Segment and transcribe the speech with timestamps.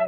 [0.00, 0.06] 石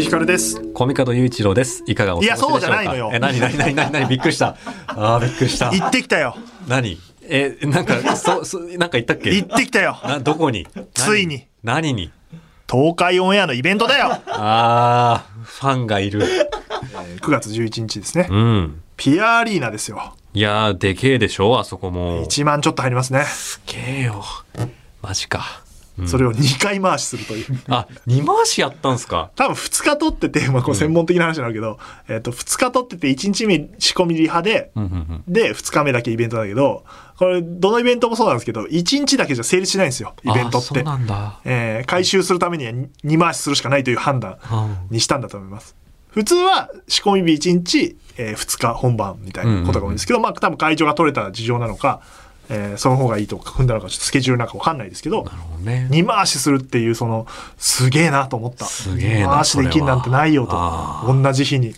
[0.00, 0.62] 井ひかるです。
[0.72, 1.84] コミカド雄一郎です。
[1.86, 2.56] いかがお過ごしでしょうか？
[2.56, 4.56] いやそうじゃないのよえ、なになになになになにびっくりした。
[4.86, 5.70] あーびっくりした。
[5.70, 6.38] 行ってきたよ。
[6.66, 6.98] 何？
[7.28, 9.34] え、なんか、そ、そ、なんか言ったっけ？
[9.34, 9.98] 行ってきたよ。
[10.02, 10.66] な、どこに？
[10.94, 11.46] ついに。
[11.62, 12.10] 何に？
[12.70, 14.18] 東海オンエアのイベントだよ。
[14.28, 16.22] あー、ファンがいる。
[16.92, 18.28] 9月11日ですね。
[18.30, 18.80] うん。
[18.96, 20.14] ピアアリーナですよ。
[20.34, 22.24] いやー、でけえでしょあそこも。
[22.24, 23.24] 1万ちょっと入りますね。
[23.24, 24.24] すげえよ。
[25.02, 25.44] マジか。
[26.06, 27.46] それを2回回しするという。
[27.68, 29.30] あ、二回しやったんすか？
[29.36, 31.78] 多分2日撮ってて、まあこう専門的な話になるけど、
[32.08, 35.32] えっと2日撮ってて1日目仕込みリハで、うんうんうん。
[35.32, 36.82] で2日目だけイベントだけど、
[37.16, 40.84] これどのイベントもそうなんですけど、1日だけじゃ成立しないんですよ、イベントあそうって。
[40.84, 41.38] なんだ。
[41.44, 42.72] えー回収するためには
[43.04, 44.38] 2回しするしかないという判断
[44.90, 45.76] にしたんだと思います。
[46.14, 52.00] 普通は仕込み日1日、え2日本番みたいなことが多いんですけど、まあ多分会場が取れた事情なのか、
[52.48, 55.26] えーその方がいいとか踏んだのかちょっとスケジュールなんかわかんないですけど、
[55.62, 55.88] ね。
[55.90, 57.26] 2回しするっていうその
[57.56, 58.64] すげえなと思った。
[58.66, 60.52] すげえな二回しできんなんてないよと。
[60.54, 61.74] あ同じ日に。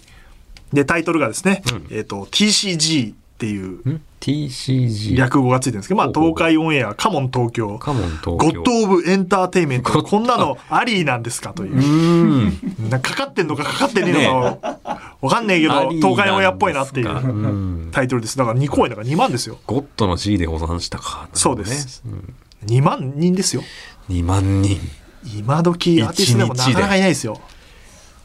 [0.72, 1.86] でタイトルがですね、うん。
[1.90, 5.14] えっ、と TCG っていうん？TCG。
[5.14, 7.78] 略語がついてるんですけど、まあ、東海オンエアカモン東京。
[7.78, 8.36] カモン東京。
[8.36, 10.56] ゴッド・オブ・エンターテインメントこんなの。
[10.70, 12.48] ありなんですかという。
[12.86, 17.90] うかかかってんのかかかってねえのかわかんねえけど東海オンエアっぽいなっていううん。
[17.92, 18.38] タイトルです。
[18.38, 19.58] だから2公演だから2万ですよ。
[19.66, 21.28] ゴッドの G で保存したか。
[21.34, 22.02] そうです。
[22.06, 22.34] なるほどね。
[22.66, 23.62] 2万人ですよ。
[23.62, 24.78] うん2万人。
[25.24, 27.40] 今時アーティストでもなかなかいないですよ。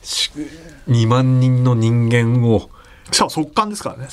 [0.03, 0.31] し
[0.87, 2.69] 2万人の人間を、
[3.11, 4.07] しかも速乾ですからね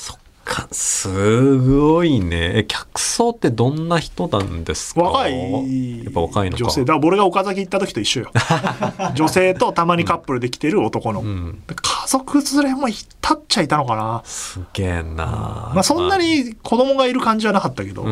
[0.49, 2.59] かすごいね。
[2.59, 5.01] え、客層ってどんな人なんですか？
[5.03, 6.63] 若いやっぱ若いのか。
[6.63, 8.31] 女性だから俺が岡崎行った時と一緒よ
[9.15, 11.61] 女性とたまにカップルで来てる男の、うん。
[11.67, 15.71] 家族連れもいたっちゃいたのかなすげえな。
[15.73, 18.05] まあそんなに子供がいる感じはなかったけど。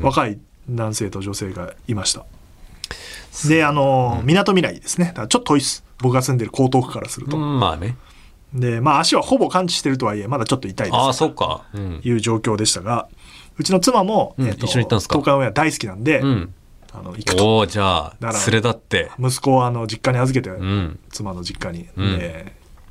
[0.00, 0.38] 若い
[0.70, 2.24] 男性と女性がいました
[3.48, 7.96] であのみなとみらいですねちょっと遠いっす僕が住んでる江東区からすると、うん、まあね。
[8.54, 11.64] でまあ足はほぼ完治してるとはいえまだちょっと痛いですああ、とそっか。
[11.74, 12.00] うん。
[12.02, 13.08] いう状況でしたが
[13.58, 15.14] うちの妻も、うんえ一緒に行ったんですか？
[15.14, 16.54] 東海オンエア大好きなんで、うん。
[16.92, 19.10] あの行くとおおじゃあ、連れ立って。
[19.18, 20.98] 息子をあの実家に預けて、うん。
[21.10, 21.88] 妻の実家に、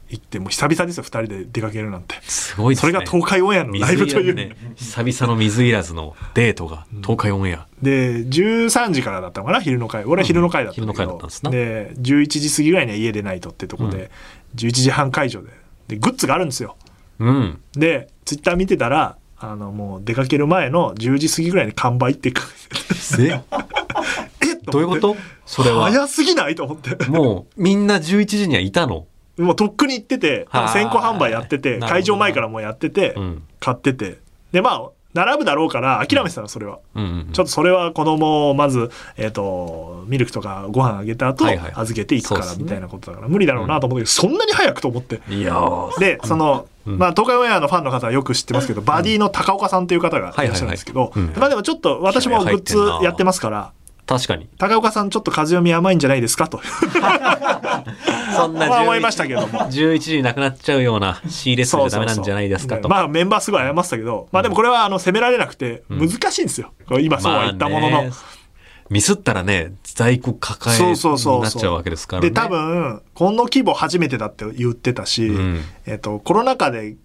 [0.10, 2.92] 行ってもう久々ですよ2人で出かけるなんてすごいですね。
[2.92, 7.68] それが東海オンエアのライブという、久々の水いらずのデートが東海オンエア。
[7.82, 14.12] で13時からだったのかな昼の会俺は昼の会だったんだけど、会だったんですなで11時過ぎぐらいには家出ないとってとこで、
[14.56, 15.50] 11時半会場で。
[15.88, 16.78] でグッズがあるんですよ。
[17.20, 17.62] うん。
[17.74, 22.30] でツイッター見てたらあのもう出かける前の10時過ぎぐらいに完売って
[23.20, 23.24] え？
[23.24, 23.42] え？
[24.72, 25.18] どういうこと？
[25.46, 25.92] それは。
[25.92, 26.56] 早すぎない？
[26.56, 26.96] と思って。
[27.10, 29.08] もう、みんな11時にはいたの？
[29.38, 33.44] もうとっくに行ってて先行販売やっててはい会場前からもうやってて、うん。
[33.60, 34.20] 買ってて。
[34.52, 37.30] でまあ並ぶだろうから諦めてたのそれは、うんうん。
[37.34, 43.28] ちょっとそれは子供をまず、えっとミルクとかご飯あげた後、はいはい預けていくからみたいなことだから。
[43.28, 45.22] 無理だろうなと思ったけど、そんなに早くと思って。
[45.30, 46.00] いやー。
[46.00, 46.98] でその、うん。
[46.98, 53.72] まあ、東海オンエアのファンの方はよく知ってますけど、バディの高岡さんという方がいらっしゃるんですけど、まあでもちょっと私もグッズやってますから
[54.18, 54.48] 確かに。
[54.58, 56.48] 高岡さんちょっと風読み甘いんじゃないですか？
[56.48, 56.62] と。
[58.36, 59.48] そんなまあ思いましたけども。
[59.48, 62.90] 11時になくなっちゃうような仕入れ数じゃダメなんじゃないですかと。
[62.90, 67.92] まあメンバーすごい謝ってたけど、まあでもこれはあの責められなくて難しいんですよ、これ今そうは言ったものの。
[67.92, 68.12] まあね
[68.90, 72.30] ミスったらね、在庫抱えそうにそうそうなっちゃうわけですからね。
[72.30, 75.62] で多分この規模初めてだって言ってたし、うん。
[75.88, 76.96] えっとコロナ禍で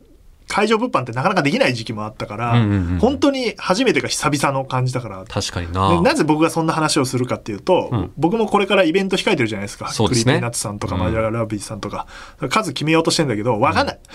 [0.48, 5.24] 会場物販ってなかなかできない時期もあったから、うんうんうん本当に初めてが久々の感じだから。
[5.28, 5.90] 確かにな。
[5.90, 8.12] でなぜ僕がそんな話をするかっていうと、うん。
[8.16, 9.88] 僕もこれからイベント控えてるじゃないですか。
[9.88, 10.24] そうですね。
[10.24, 11.02] Creepy Nuts さんとか、うん。
[11.02, 12.06] マヂカルラブリーさんとか、
[12.48, 13.98] 数決めようとしてんだけど、わかんない。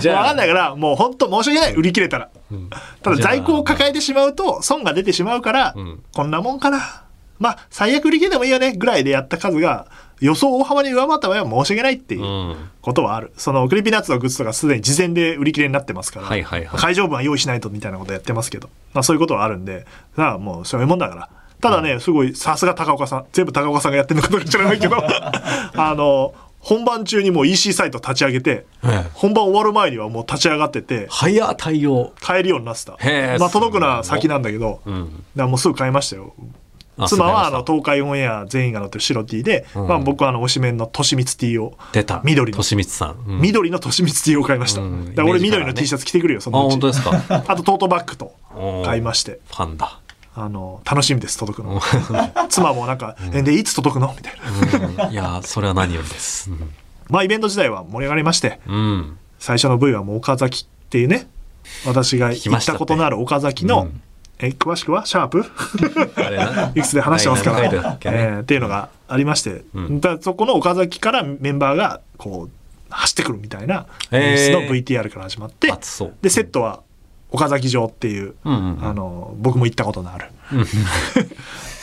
[0.00, 0.22] じゃあ。
[0.22, 2.28] わかんないから、もう本当申し訳ない、売り切れたら。
[2.50, 2.70] うん。
[3.02, 6.02] ただ在庫を抱えてしまうと、損が出てしまうから、うん。
[6.14, 7.02] こんなもんかな。
[7.38, 9.86] まあ、最悪売り切れてもいいよね、ぐらいでやった数が、
[10.20, 13.32] 予想を大幅に上回った場合は申し訳ないっていううんことはある。
[13.36, 21.28] その、 Creepy Nuts のグッズとかすでに事前で売り切れになってますから、はいはいはい会場分は用意しないとみたいなことやってますけど、まあそういうことはあるんで、さあもうそういうもんだから。
[21.60, 23.24] ただね、すごい、さすが高岡さん。
[23.32, 24.96] 全部高岡さんがやってるのかどうか知らないけど、
[25.74, 32.12] あの、本番中にもう EC サイト立ち上げて、ええ本番終わる前にはもう立ち上がってて、早対応。
[32.20, 32.92] 買えるようになってた。
[33.38, 35.24] まあ届くのは先なんだけど、うん。
[35.36, 36.34] らもうすぐ買いましたよ。
[36.98, 42.20] あ妻はあの東海オンエア全員が乗ってる白 T で、うんまあ僕はあの推しメンのとしみつ T を、出た。
[42.24, 43.24] 緑のとしみつさん。
[43.26, 44.80] うん緑のとしみつ T を買いました。
[44.80, 46.72] うん俺緑の T シャツ着てくるよ、そあ、のうち。
[46.72, 47.10] 本当ですか。
[47.48, 48.32] あとトートバッグと
[48.84, 49.40] 買いまして。
[49.48, 50.00] ファンだ。
[50.34, 51.80] あの、楽しみです、届くの。
[52.50, 54.14] 妻もなんか、え、で、いつ届くの？
[54.14, 54.34] みたい
[54.98, 55.06] な。
[55.06, 56.50] うんいや、それは何よりです。
[56.50, 56.70] うん
[57.08, 59.18] まあイベント自体は盛り上がりましてうん。
[59.38, 61.28] 最初の V はもう岡崎っていうね
[61.84, 64.02] 私が行ったことのある岡崎の、うん
[64.38, 65.06] え詳しくは？
[65.06, 65.38] シャープ？
[66.78, 70.00] いくつで話してますから、ねえーっていうのがありまして、うん。
[70.00, 72.50] だそこの岡崎からメンバーがこう
[72.90, 74.20] 走ってくるみたいなへー。
[74.32, 76.14] 演出の VTR から始まって、熱そう。
[76.20, 76.80] でセットは
[77.30, 78.84] 岡崎城っていう、うんうんうん。
[78.86, 80.26] あの僕も行ったことのある。
[80.52, 80.66] うん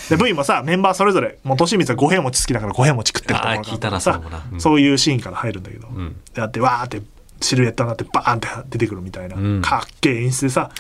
[0.10, 4.22] で V もさメンバーそれぞれもう利光は五平餅好きだから五平餅食ってるところたなさ
[4.52, 4.60] うん。
[4.62, 6.16] そういうシーンから入るんだけど、ん。
[6.34, 7.02] であってわーって
[7.44, 9.62] シルエットになってバーンって出てくるみたいな、うん。
[9.62, 10.72] かっけえ演出でさ。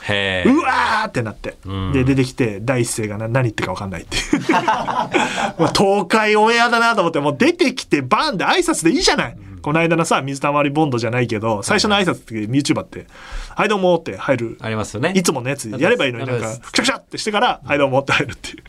[0.46, 1.92] うわーってなって、うん。
[1.94, 4.42] で出てきて第一声がな何言ってるか分かんないっていう。
[5.60, 13.08] もう東海オンエアだなと思ってもう出てきてバーンで挨拶でいいじゃない、この間のさ水溜りボンドじゃないけど最初の挨拶って YouTuber って
[13.56, 14.58] 「はいどうも」って入る。
[14.62, 15.14] ありますよね。
[15.16, 18.64] いつものやつやればいいのになんかくしゃくしゃってしてから「はいどうも」って入るっていう。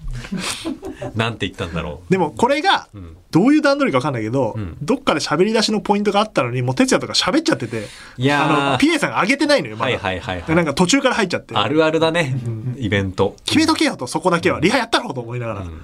[1.19, 3.17] なんて言ったんだろでもこれがん。
[3.32, 4.76] どういう段取りか分かんないけど、ん。
[4.81, 8.44] どっかで喋り出しのポイントがあったのにもう哲也とか喋っちゃってていやー。
[8.44, 9.79] あの PA さんが上げてないのよう。
[9.79, 10.46] まだ、はいはいはいはい。
[10.46, 11.56] でなんか途中から入っちゃって。
[11.56, 12.37] あるあるだね。
[12.79, 13.35] イベント。
[13.44, 14.61] 決めとけよとそこだけは。
[14.61, 15.81] リハやったろうと思いながら、ん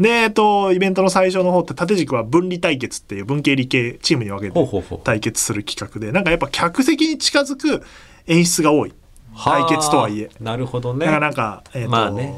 [0.00, 7.84] でえっとイベントの最初の方って縦軸は分離対決っていう文系理系チームに分けて対決する企画でなんかやっぱ客席に近づく
[8.26, 8.94] 演出が多い
[9.44, 11.06] 対決とはいえはあなるほどね。
[11.06, 12.34] だからなんか、えっとまあね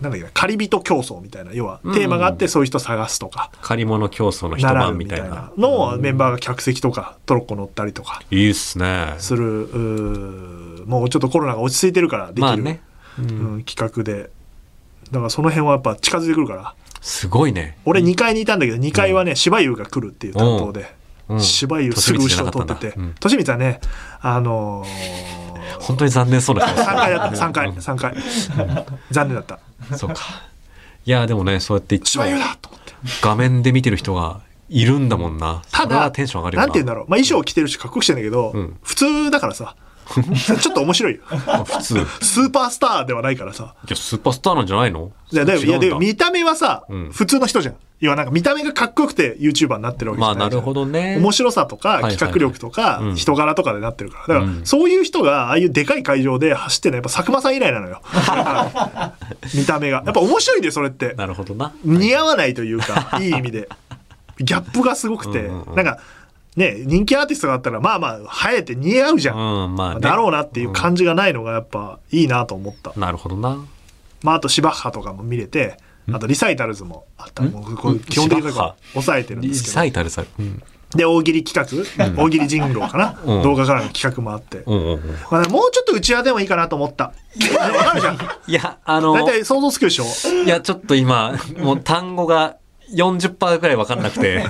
[0.00, 5.52] なんだっけな借り人競争みたいな要はテーマがあってそういう人探すとか、借り物競争の一晩みたいな。
[5.56, 9.14] のをメンバーが客席とかトロッコ乗ったりとかいいっすね。
[9.18, 9.44] する
[10.86, 12.80] もうちょっとコロナが落ち着いてるからできる、まあね。
[13.18, 14.30] うん、企画で
[15.10, 16.74] だからその辺はやっぱ近づいてくるから。
[17.00, 17.78] すごいね。
[17.84, 20.92] 俺2階にいたんだけど2階はね芝生が来るっていう担当で、
[21.28, 21.40] うん。
[21.40, 22.98] 芝生すぐ後ろ通ってて。
[22.98, 23.80] 利光はね。
[24.20, 27.36] あのー、本当に残念そうな人3回だった。
[27.36, 28.14] 3回3回
[29.10, 29.58] 残念だった。
[29.96, 30.16] そうか。
[31.04, 32.92] いや、でもね、そうやって芝生だと思って。
[33.22, 35.62] 画面で見てる人がいるんだもんな。
[35.70, 36.66] ただテンション上がるよな。
[36.66, 38.76] なんて言うんだろう、まあ、衣装着てるしかっこよくしてんだけど、うん。
[38.82, 39.76] 普通だからさ
[40.60, 41.20] ちょっと面白いよ。
[41.46, 41.98] あ普通。
[41.98, 43.74] いスーパースターではないからさ。
[43.88, 45.12] や、スーパースターなんじゃないの？
[45.30, 47.10] いやでもいやでも見た目はさ、うん。
[47.12, 47.76] 普通の人じゃん。
[48.00, 51.18] 要はなんか見た目がかっこよくて YouTuber になってるわけじゃないまあなるほどね。
[51.18, 53.16] 面白さとか企画力とかうん。
[53.16, 54.34] 人柄とかでなってるから。
[54.34, 54.60] だからうん。
[54.64, 58.00] そういう人がああいうでかい会場で走ってるのはやっぱ佐久間さん以来なのよ。
[59.54, 60.02] 見た目が。
[60.06, 61.14] やっぱ面白いでそれって。
[61.14, 61.72] なるほどな。
[61.84, 63.68] 似合わないというかいい意味で。
[64.40, 65.46] ギャップがすごくて。
[65.46, 65.74] うんうんうん。
[65.74, 65.98] なんか
[66.58, 69.36] ね人気アーティストがあったらまあまあ生えて似合うじゃん。
[69.36, 70.00] うん、まあね。
[70.00, 73.64] だろうなっていう感じがないのがやっぱいいなと思った、なるほどな。
[74.22, 75.78] まあ、あとシバッハとかも見れて
[76.12, 79.74] あとリサイタルズもあったもうこう基本的に抑えてるんリですけど。
[79.74, 80.62] サイタルされうん。
[80.96, 83.42] で大喜利企画、大喜利人狼かな、うん。
[83.42, 85.00] 動画からの企画もあって、うんうんうん。
[85.30, 87.04] まあ、もうちょっとうちわでもいいかなと思った。
[87.04, 87.12] わ
[87.84, 90.04] かるじゃんいや、あの、大体想像つくでしょ？
[90.46, 92.56] いや、ちょっと今、もう単語が
[92.90, 94.46] 40%くらい分かんなくて。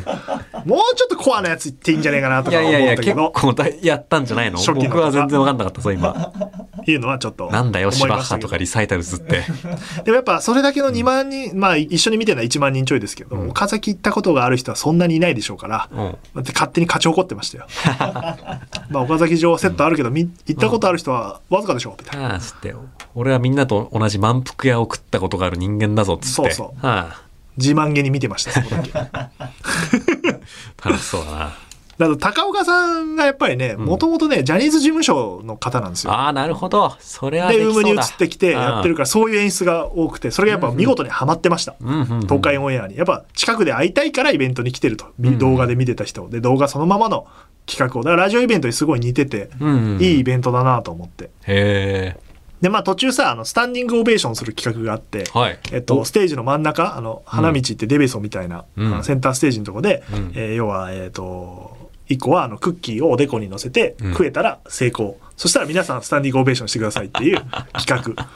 [0.64, 3.31] もうちょっとコアなやつ言っていいんじゃないかなとか思いやいやいや、結ったけど。
[3.32, 4.58] 構だやったんじゃないの？
[4.58, 6.32] 初期のとか僕は全然分かんなかったぞ、今。
[6.87, 8.49] いうのはちょっとなんだよ、シバッハ思いましたけど。
[8.49, 9.43] とかリサイタルズって。
[10.05, 13.50] でもやっぱそれだけの2万人、まあ一緒に見てるのは1万人ちょいですけど、うん。
[13.50, 15.99] 岡崎行ったことがある人はそんなにいないでしょうから、うん。
[16.37, 17.66] だって勝手に勝ち誇ってましたよ。
[18.90, 22.40] まあ岡崎城セットあるけど、み行ったことある人はわずかでしょうみたいな、
[23.14, 26.32] 俺はみんなと同じ満腹屋を食ったことがある人間だぞ、つって。
[26.32, 26.87] そうそう。
[26.87, 27.27] はあ、
[27.58, 28.93] 自慢げに見てました そこだけ。
[28.93, 29.10] だ
[30.84, 31.52] 楽しそうだな。
[31.99, 36.12] と高岡さんがやっぱりねもともとねジャニーズ事務所の方なんですよ。
[36.12, 36.94] ああ、なるほど。
[37.00, 37.94] それはででウームに移。
[37.99, 42.21] ってきてやってるからそういう演出が多くてそれがやっぱ見事にはまってました、うんうんうん。
[42.23, 42.97] 東海オンエアに。
[42.97, 45.38] やっぱ近くで会いたいからイベントに来てると、ん。
[45.38, 46.28] 動画で見てた人。
[46.28, 47.26] で動画そのままの
[47.66, 48.04] 企画を。
[48.04, 51.30] だからラジオイベントにすごい似てて、うんうんいいイベントだなと思って。
[51.47, 52.16] へ
[52.61, 55.38] でまあ途中さあのスタンディングオベーションする企画があって、え。
[55.38, 55.59] はい。
[55.73, 61.77] えっと、ステージの真ん中あの花道ってデベソみたいな、うんセンターステージのとこで、うんえー要はえっ、と
[62.09, 67.37] 一個はあのクッキーをおでこに乗せてうん食えたら成功、そしたら皆さんスタンディングオベーションしてくださいっていう
[67.79, 68.27] 企画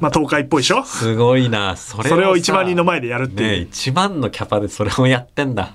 [0.00, 0.84] まあ東海っぽいでしょ？
[0.84, 1.76] すごいな。
[1.76, 5.72] それそれをさ1万人の前でやるっていう、ね1万のキャパでそれをやってんだ。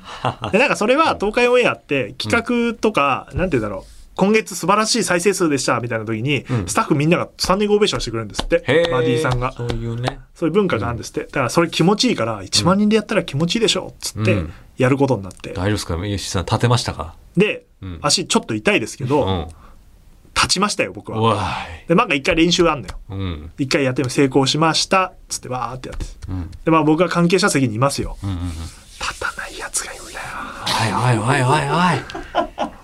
[0.51, 8.91] でなんかそれは東海オンエアって企画とか、なんて言うんだろう今月素晴らしい再生数でしたみたいな時に、うんスタッフみんながスタンディングオベーションしてくれるんですってへえ。
[8.91, 10.19] バディさんがそういうね。
[10.35, 15.95] そういう文化があるんですってだからそれ気持ちいいから1万人でやったら気持ちいいでしょっつってうんやることになって、大丈夫ですか？
[15.97, 17.15] 吉さん、立てましたか？
[17.37, 19.47] で、うん足ちょっと痛いですけど、うん。
[20.35, 21.51] 立ちましたよ僕うはわ
[21.87, 23.13] でなんか一回練習あんのよい。
[23.13, 23.51] うん。
[23.59, 26.49] 一回やってみ成功しましたっつってわーってやってうん。
[26.65, 28.47] でまあ僕は関係者席にいますようんうんうん。
[28.49, 30.19] 立たないやつがいるんだよ
[31.05, 32.22] おいおいおいおいおい。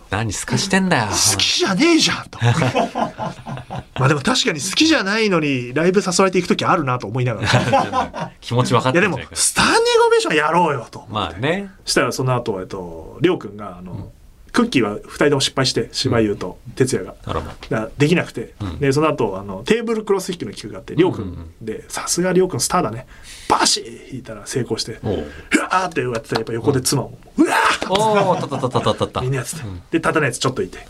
[0.09, 1.05] 何すかしてんだよ。
[1.07, 2.39] 好きじゃねえじゃんと
[3.99, 9.19] まあでも確かに好きじゃないのにライブ誘われていく時あるなと思いながら気持ち分かっいやでも。
[9.33, 11.69] スタンディングオベーシはやろうよとまあね。
[11.85, 14.11] したらその後、えっと、りょうくんがあの、
[14.51, 17.15] クッキーは2人とも失敗して芝優と哲也が。
[17.25, 17.47] あらま。
[17.47, 18.79] だからできなくて、うん。
[18.79, 21.53] でその後あのテーブルクロス引きの企画があってりょうくん。
[21.61, 23.07] でさすがりょうくんスターだね。
[23.47, 25.13] バシー引いたら成功しておう。
[25.13, 25.17] う
[25.61, 29.21] わーってやってたらやっぱ横で妻も「うわー!」おお、たたたたたたた。
[29.21, 30.81] みんなやってて、うんで立たないやつちょっといて、ん。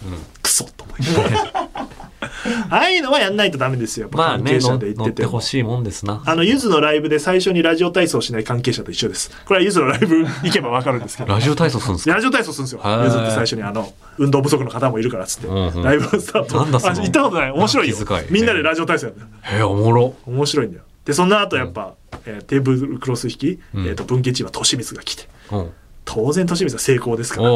[0.41, 1.69] クソと思いながら
[2.69, 4.09] ああいうのはやんないとダメですよ。
[4.11, 5.05] まあね、関係者ので言ってても。
[5.05, 6.21] 乗ってほしいもんですな。
[6.25, 9.31] あのゆずのライブで最初にラジオ体操しない関係者と一緒です。
[9.45, 11.33] これはゆずのライブ 行けばわかるんですけど。
[11.33, 12.15] ラジオ体操するんですか？
[12.15, 12.79] ラジオ体操するんですよ。
[12.83, 15.83] はいゆずって最初にあの運動不足の方もいるからっつって、うんうん。
[15.83, 16.55] ライブのスタート。
[16.57, 17.51] なんだそ行ったことない。
[17.51, 17.95] 面白いよ。
[18.29, 19.21] みんなでラジオ体操やる。
[19.55, 20.15] へえ、おもろ。
[20.25, 20.83] 面白いんだよ。
[21.05, 21.93] でその後やっぱ、
[22.25, 23.85] えーテーブルクロス引き、うん。
[23.87, 25.27] えー、と文系チームは利光が来て。
[25.51, 25.69] うん。
[26.05, 27.49] 当然利光は成功ですから。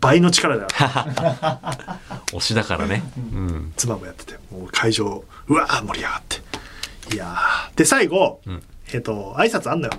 [0.00, 0.68] 倍の力だよ
[2.32, 3.02] 推しだからね。
[3.16, 3.72] うん。
[3.76, 8.62] 妻もやっててもう会場うわー盛り上がっていやーで最後、ん
[8.92, 9.92] えっ、と挨拶あんのよ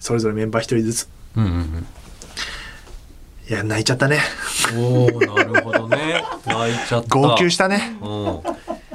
[0.00, 1.86] それぞれメンバー一人ずつうんうん
[3.48, 4.20] いや泣いちゃったね
[4.74, 4.78] うん。
[4.78, 6.22] おお、なるほどね。
[6.44, 7.08] 泣いちゃった。
[7.08, 8.40] 号泣したねうん。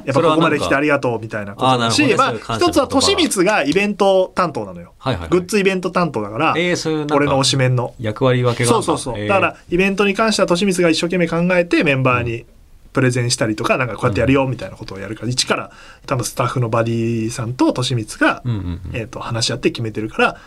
[0.05, 1.77] やっぱここまで来てありがとうみたいなこと。
[1.77, 7.93] だしまあ一つは言葉利光がイベント担当なのよ、はいはいはいグッズイベント担当だから、えー、そういう俺の推しメンの。
[7.99, 9.27] 役割分けがそうそうそう、えー。
[9.27, 12.45] だからイベントに関しては利光が一生懸命考えてメンバーに
[12.93, 15.71] プレゼンしたりとかなんかこうやってやるよみたいなことをやるから、一から
[16.05, 18.81] 多分スタッフのバディさんと利光が、うんうんうん。
[18.93, 20.37] えー、と話し合って決めてるから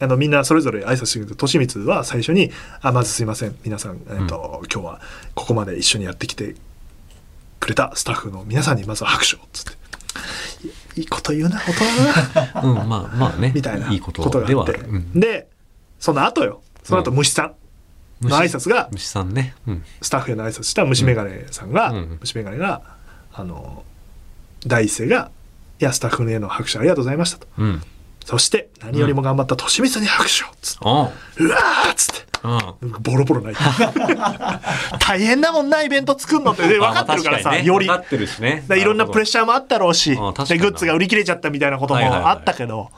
[0.00, 2.50] あのみんなそれぞれ挨拶してくれて利光は最初に
[2.82, 3.54] 「あまずすいません。
[3.64, 5.00] 皆さん、えーと今日は
[5.34, 6.56] ここまで一緒にやってきて
[7.60, 9.72] くれたスタッフの皆さんにまずは拍手を」っつって
[10.96, 13.52] いいいこと言うな大人だな うん、まあまあね。
[13.54, 14.64] みたいないいことがあってでは。
[14.64, 15.48] うんで
[15.98, 17.42] その後よその後虫さ
[18.22, 19.54] んの挨拶が虫さんね。
[19.66, 19.84] うん。
[20.02, 22.82] スタッフへの挨拶した虫眼鏡さんが、うん虫眼鏡が
[23.32, 23.84] あの
[24.66, 25.30] 第一声が
[25.80, 27.46] 「いやスタッフへの拍手ありがとうございました」と。
[27.58, 27.82] うん。
[28.24, 30.90] そして何よりも頑張った利光に拍手をっつってあ
[31.36, 32.33] うわーっつってあ。
[32.44, 32.92] うん。
[33.00, 33.62] ボロボロ泣いて
[35.00, 36.68] 大変だもんなイベント作るのって。
[36.68, 37.64] で分かってるからさ、まあね。
[37.64, 37.86] より。
[37.86, 38.64] 分かってるしね。
[38.76, 40.16] いろんなプレッシシャーもあったろうしで
[40.58, 42.32] グッズが売り切れちゃったみたいなこともはいはいはい。
[42.32, 42.90] あったけど、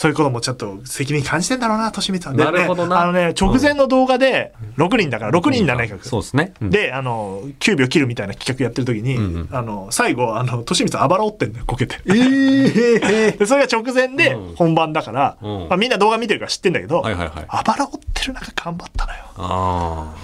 [0.00, 2.32] そういうこともちょっと責任感じてんだろうな利光は。
[2.32, 2.96] でなるほどな。
[2.96, 6.54] ねあのね直前の動画で6人だから6人だねそうですね。
[6.62, 11.96] うん、であの9秒切るみたいな企画やってる時に、あの最後あの利光あばら折ってんだよこけて。
[12.06, 14.54] ええ でそれが直前でうん。
[14.56, 15.68] 本番だから、うん。
[15.68, 17.06] まあ、みんな動画見てるから知ってんだけど。
[17.06, 19.18] ああばら折ってる中頑張ったのよ。
[19.36, 20.14] あ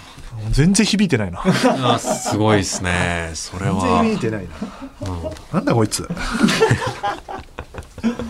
[0.52, 1.98] 全然響いてないな。
[1.98, 3.32] すごいですね。
[3.34, 4.04] それ全然は。
[4.04, 4.46] 響いてない
[5.02, 5.08] な、
[5.52, 6.08] なんだこいつ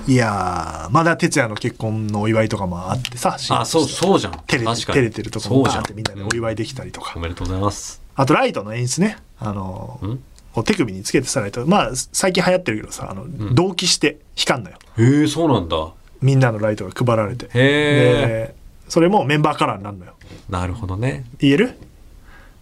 [0.06, 4.32] いやーまだ哲也の結婚のお祝いとかもあってさあ、そう、そうじゃん。
[4.46, 8.02] 照れ照れてるとこもバーってみんなでお祝いできたりとか、おめでとうございます。
[8.14, 9.18] あとライトの演出ね。
[9.38, 10.18] あのん？
[10.54, 14.78] こう手首につけてさライトまあ最近流行ってるけどさあの、同期して光んのよ。
[14.98, 15.88] へえ、そうなんだ。
[16.22, 17.46] みんなのライトが配られて。
[17.46, 18.54] へえ。
[18.54, 18.54] で
[18.88, 20.14] それもメンバーカラーになるのよ。
[20.48, 21.24] なるほどね。
[21.40, 21.78] 言える？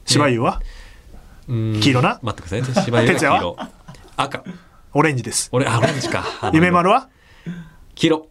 [0.06, 0.60] 芝生は？
[1.48, 1.80] うん。
[1.80, 2.18] 黄色な？
[2.22, 2.84] 待ってください。
[2.84, 3.56] 芝居が黄色。
[4.16, 4.44] 赤。
[4.94, 6.24] オレンジです俺、あ、オレンジか。
[6.54, 7.08] 夢丸は？
[7.94, 8.28] 黄色。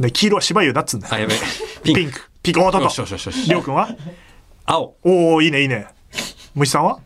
[0.00, 1.38] で黄色は芝生だっつうんだよあ、やべえ。
[1.82, 2.00] ピンク。
[2.00, 3.88] ピンクピンクおっとっよしとよしよしよしりょうくんは？
[4.64, 4.96] 青。
[5.02, 5.86] おおいいねいいね
[6.54, 6.98] 虫さんは？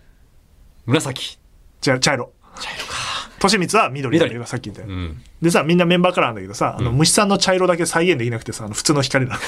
[0.87, 1.39] 紫。
[1.81, 2.97] じゃあ茶色茶色か。
[3.59, 5.23] 利光は緑だ緑よさっき言ったよ、うん。
[5.43, 9.41] でさみんなメンバーカラーなんだけどさ、あの虫さんの茶色だけ再現できなくてさあの普通の光なの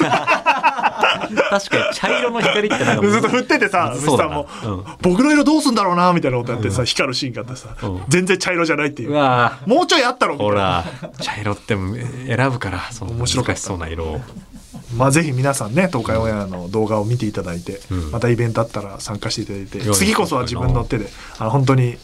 [1.51, 4.85] 確かに茶色の光ってなんかずっと振っててさ虫さんも、うん。
[5.03, 9.11] 僕の色どうすんだろうなみたいなことやってさ、光るシーンがあってさ、うん全然茶色じゃないっていう。
[9.11, 10.83] うわもうちょいあったろみたいな。
[10.83, 14.21] ほら茶色って選ぶからその面白かしそうな色を。
[14.97, 18.11] まあぜひ皆さんね東海オンエアの動画を見ていただいて、うん。
[18.11, 21.09] またイベントあったら参加していただいて、次こそは自分の手で
[21.39, 21.99] あの本当に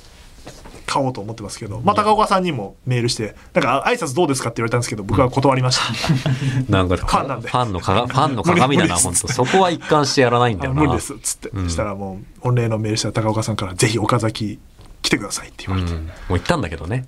[0.87, 5.85] 買おうと思ってますけど、まあ、高岡さんにもメールして「なんか挨拶どうですか?」って言われたんですけど僕は断りました。
[6.69, 7.49] なんかファンなんで。
[7.49, 10.83] ファンのかがファンの鏡だな本当そこは一貫してやらないんだよな。
[10.83, 11.64] あ無理ですっつって、うん。
[11.64, 14.59] そしたらもう御礼のメールした高岡さんから「ぜひ岡崎
[15.03, 16.05] 来てください」って言われて、うん。
[16.05, 17.07] もう言ったんだけどね。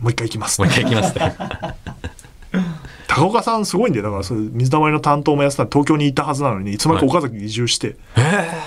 [0.00, 0.60] もう一回行きます。
[0.60, 1.34] もう一回行きますね
[3.08, 7.96] 高岡さんすごいんだよだからそれ水溜りの担当もやってた東京にいたはずなのにいつまでか岡崎に移住して、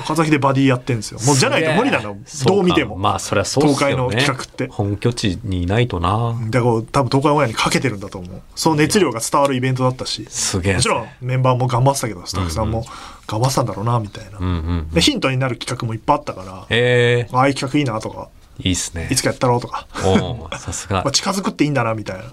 [0.04, 1.20] 岡崎でバディやってんですよ。
[1.26, 2.18] もうじゃないと無理なの。
[2.48, 3.70] どう見ても、まあそれはそうね。
[3.70, 4.68] 東海の企画って。
[4.68, 6.36] 本拠地にいないとな。
[6.50, 8.42] だから多分東海オンエアにかけてるんだと思う。
[8.56, 10.26] その熱量が伝わるイベントだったし。
[10.30, 12.84] すげえもちろんメンバーも頑張ってたけどスタッフさんも
[13.28, 18.30] 頑張ってたんだろうなみたいな、うんうんでヒントになる企画もいっぱいあったから、ええああいう企画いいなとか
[18.64, 19.08] いいっすね。
[19.12, 21.04] いつかやったろうとか、おおさすが。
[21.06, 22.24] まあ、近づくっていいんだなみたいな。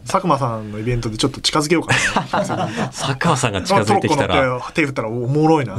[0.06, 2.22] 佐久間さんのイベントでちょっと近づけようかな。
[2.42, 4.56] 佐久間さんが近づいてきたら。
[4.58, 5.76] って手振ったらおもろいな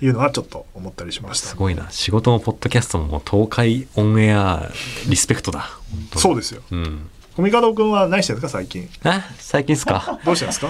[0.00, 1.48] いうのはちょっと思ったりしました。
[1.48, 1.86] すごいな。
[1.90, 4.70] 仕事もポッドキャストももう東海オンエア
[5.08, 5.68] リスペクトだ
[6.16, 6.62] そうですよ。
[6.70, 7.10] うん。
[7.34, 8.88] コミカド君は何してるんですか最近？
[9.04, 10.18] あ最近ですか？
[10.24, 10.68] どうしてんですか？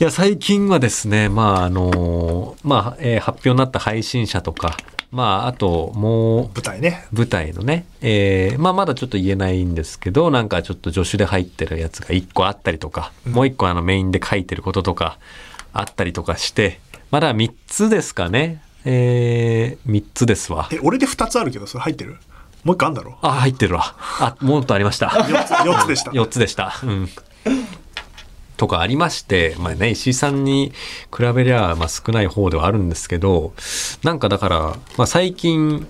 [0.00, 4.76] いや最近はですねまああのまあ、えー発表になった配信者とか
[5.12, 7.06] まああともう舞台ね。
[7.12, 15.18] 舞台のね、えーまあまだちょっと言えないんですけどなんかちょっと助手で入ってるやつが1個あったりとか、もう1個あのメインで書いてることとか
[15.74, 18.62] あったりとかしてまだ3つですかね。
[18.84, 20.68] えー、3つですわ。
[20.72, 22.16] え俺で2つあるけどそれ入ってる？
[22.64, 23.18] もう一個あんだろ？
[23.20, 23.94] あ入ってるわ。
[24.18, 25.08] あもっとありました。
[25.08, 26.10] 4つ4つでした。
[26.10, 26.72] 4つでした。
[26.82, 27.08] うん。
[28.62, 30.70] とかありまして、まあね、石井さんに
[31.12, 33.54] 比べりゃ、まあ少ない方ではあるんですけど、
[34.04, 34.58] なんかだから、
[34.96, 35.88] まあ最近、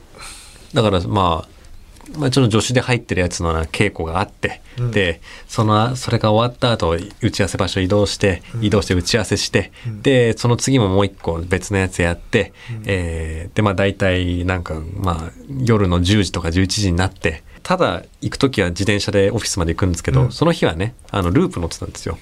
[0.73, 4.91] だからまあ、まあ、ちょっと助手で入ってるやつのな稽古があって、うん。
[4.91, 10.03] でそのそれが終わった後打ち合わせ場所移動して、移動して打ち合わせして、うん。
[10.03, 12.83] でその次ももう一個別のやつやって、うん。
[12.87, 20.33] えーでまあ大体なんかまあ夜の10時とか11時になってただ行く時は自転車でオフィスまで行くんですけど、うん。
[20.33, 22.17] その日はねあのループ乗ってたんですよ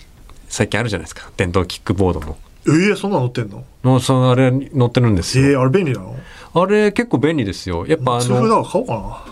[0.50, 1.30] 最近あるじゃないですか。
[1.36, 3.64] 電動キックボードのえー、そんなの乗ってんの？
[3.84, 6.16] のそのあれ乗ってるんですよ、えー、あれ便利なの？
[6.52, 7.86] あれ結構便利ですよ。
[7.86, 9.24] やっぱあの買おうか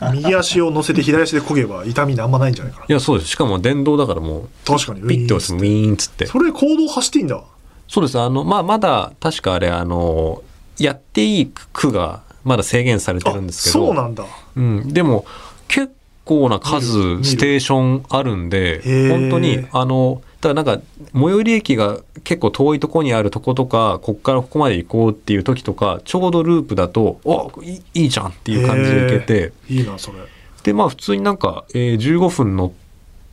[0.00, 0.10] な。
[0.14, 2.86] 右足を乗せて左足で漕げば痛みなんまないんじゃないかな。
[2.88, 3.30] いやそうです。
[3.30, 5.02] しかも電動だからもう確かに。
[5.02, 6.26] ピッて押すウィーンっつって。
[6.26, 7.42] それ行動走っていいんだ。
[7.88, 8.18] そうです。
[8.20, 10.42] あのまあまだ確かあれあの
[10.78, 13.86] やっていい区がまだ制限されてるんですけど。
[13.86, 14.24] そうなんだ。
[14.56, 15.26] うん、でも
[15.66, 15.92] 結
[16.24, 18.80] 構な数ステーションあるんで
[19.10, 20.80] 本当にあのだからなんか
[21.12, 29.52] 最寄り駅が結構遠いとこにあるとことかこっからここまで行こうっていう時とかちょうどループだとおいいいいじゃんっていう感じで行けて。
[29.68, 30.18] いいなそれ、
[30.62, 32.70] でまあ普通になんか、えー15分乗っ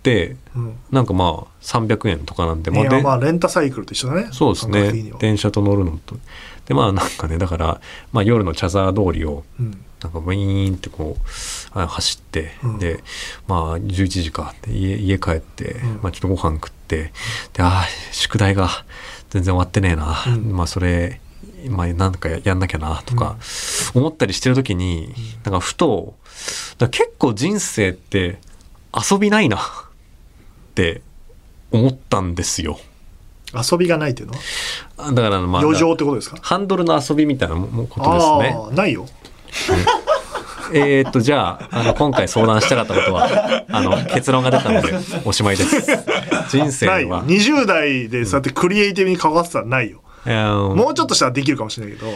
[0.01, 0.77] てうん。
[0.91, 4.29] なんかまあ300円とかなんで、まあまあレンタサイクルと一緒だね。
[4.31, 5.11] そうですね。
[5.19, 6.15] 電車と乗るのと
[6.65, 7.81] でまあなんかねだから、
[8.11, 9.81] まあ、夜の茶沢通りをうん。
[10.01, 12.79] なんかウィーンってこうあ走って、うん。
[12.79, 13.03] で
[13.47, 15.99] まあ11時か家家帰って、うん。
[16.03, 17.11] まあ、ちょっとご飯食って
[17.53, 18.69] でああ宿題が
[19.29, 20.55] 全然終わってねえな、うん。
[20.55, 21.21] まあそれ
[21.69, 23.37] まあなんかややんなきゃなとか
[23.93, 26.15] 思ったりしてる時に、なんかふと
[26.77, 28.39] だ結構人生って
[28.93, 29.61] 遊びないなっ
[30.75, 31.01] て
[31.71, 32.79] 思ったんですよ。
[33.71, 34.33] 遊びがないっていうの
[34.97, 36.37] あだからまあ余剰ってことですか？
[36.41, 37.61] ハンドルの遊びみたいなこ
[38.01, 38.75] とですね。
[38.75, 39.05] ないよ
[40.73, 45.79] えーっと、じゃあ、あの、今回相談したかったことは、あの、結論が出たので、おしまいです。
[46.49, 47.23] 人生は。
[47.23, 52.11] 20代でそうやってクリエイティブに関わってたらないよもうちょっとしたらできるかもしれないけど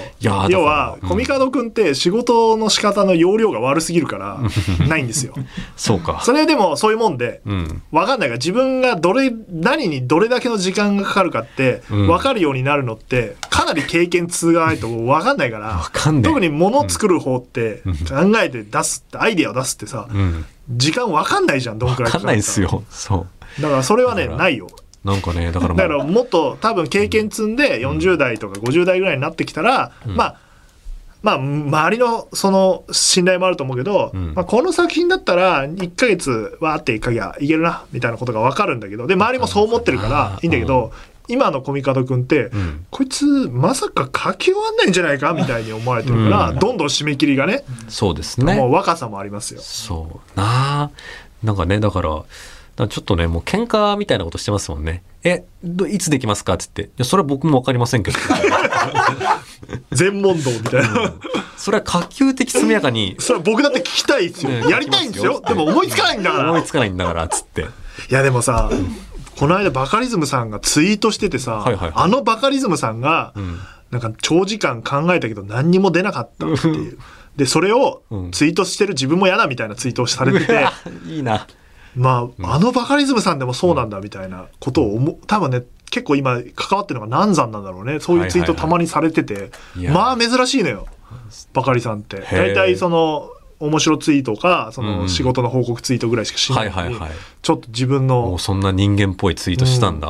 [0.49, 4.39] 要は、うんコミカド君って仕事の仕方の容量が悪すぎるから
[4.87, 5.33] ないんですよ
[5.77, 6.21] そうか。
[6.23, 7.81] それでもそういうもんでうん。
[7.91, 16.23] 分かんないから自分がどれ何にどれだけの時間がかかるかってうん分かるようになるのってかなり経験通がないと分かんないからわかんない。
[16.23, 20.45] 特に物作る方ってうん考えて出すってアイデアを出すってさうん。
[20.71, 22.83] 時間分かんないじゃんどんくらいわかんないですよ。
[22.89, 23.25] そ
[23.61, 24.69] だからそれはねないよう。
[25.03, 30.49] なんかね、だからだからもっと多分経験積んで40代とか50代ぐらいになってきたら、うんまあ
[31.21, 40.93] まあ周りのその信頼もあると思うけど、うんまあ、この作品だったら1ヶ月わーっていかぎゃいけるなみたいなことが分かるんだけどで周りもそう思ってるからいいんだけど、
[41.29, 42.85] 今のコミカド君って、うん。
[42.89, 48.61] こいつまさか書き終わんないんじゃないかみたいに思われてるから、うんどんどん締め切りがねそうですもうね。
[48.61, 49.61] 若さもありますよ。
[49.61, 50.37] そう。
[50.37, 50.91] なあ。
[51.43, 52.23] なんかね、だから、
[52.79, 55.03] だからちょっとね、もう喧嘩みたいなことしてますもんね。
[55.25, 56.83] え、どいつできますかっつって。
[56.83, 58.17] いや、それは僕もわかりませんけど。
[59.91, 61.13] 全問答みたいな。
[61.57, 64.51] それは可及的速やかに それは僕だって聞きたいですよ。
[64.51, 65.41] ねやりたいんですよ。
[65.45, 66.51] でも思いつかないんだから。
[66.51, 67.63] 思いつかないんだから、つって。
[67.63, 67.65] い
[68.13, 68.69] やでもさ、
[69.37, 73.59] この間バカリズムさんがツイートしててさ、はいはいはいあのバカリズムさんが、うん。
[73.91, 76.97] なんか長時間考えたけど何にも出なかったっていう。
[77.35, 80.65] で、それをうんツイートしてる自分も嫌だみたいなツイートをされてて、
[81.05, 81.45] いいな。
[81.95, 87.99] まあ、あのバカリズムさんでもそうなんだみたいなことを思う、多分ね、結構今関わってるのが南山なんだろうね。
[87.99, 89.51] そういうツイートたまにされてて、
[89.91, 90.87] まあ珍しいのよ。
[91.53, 92.21] バカリさんって。
[92.31, 97.11] 大体その、面白ツイートか、そうんの仕事の報告ツイートぐらいしかしなのに、はいいはいはい。
[97.41, 100.07] ちょっと自分のもうそんな人間っぽいツイートしたんだ。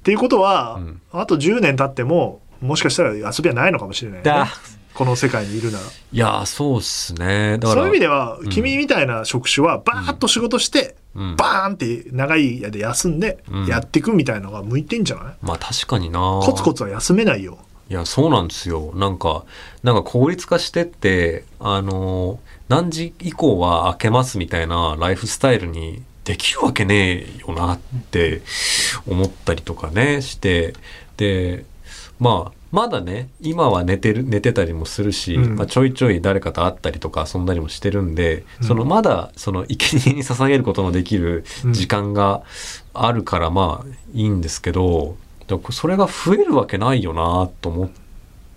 [0.00, 4.46] っていうことは、うんあと10年経ってももしかしたら遊びはないのかもしれない、ねだ、
[4.94, 7.58] この世界にいるならいやー、そうっすね。
[7.58, 7.80] だから。
[7.82, 13.66] そういう意味では、うん君みたいな職種はバーッと仕事して、うんバーンって長い間で休んでうん。
[13.66, 16.40] やっていくみたいのが向いてんじゃない、まあ確かにな。
[16.42, 17.58] コツコツは休めないよ。
[17.88, 18.92] いや、そうなんですよ。
[18.94, 19.44] なんか、
[19.82, 27.78] なんか効率化してって、あのー、何時以降は開けますみたいなライフスタイルにできるわけねえよなっ
[28.12, 28.42] て
[29.08, 30.74] 思ったりとかねして、
[31.16, 31.64] で、
[32.20, 35.56] まあ、まだね今は寝てる寝てたりもするし、うん。
[35.56, 38.66] まあ、ちょいちょい誰かと会ったりとか遊んだりもしてるんで、うん。
[38.66, 42.42] そのまだその生贄に 捧げることのできる時間が
[42.94, 45.16] あるからまあいいんですけど、
[45.70, 47.90] それが増えるわけないよなと思っ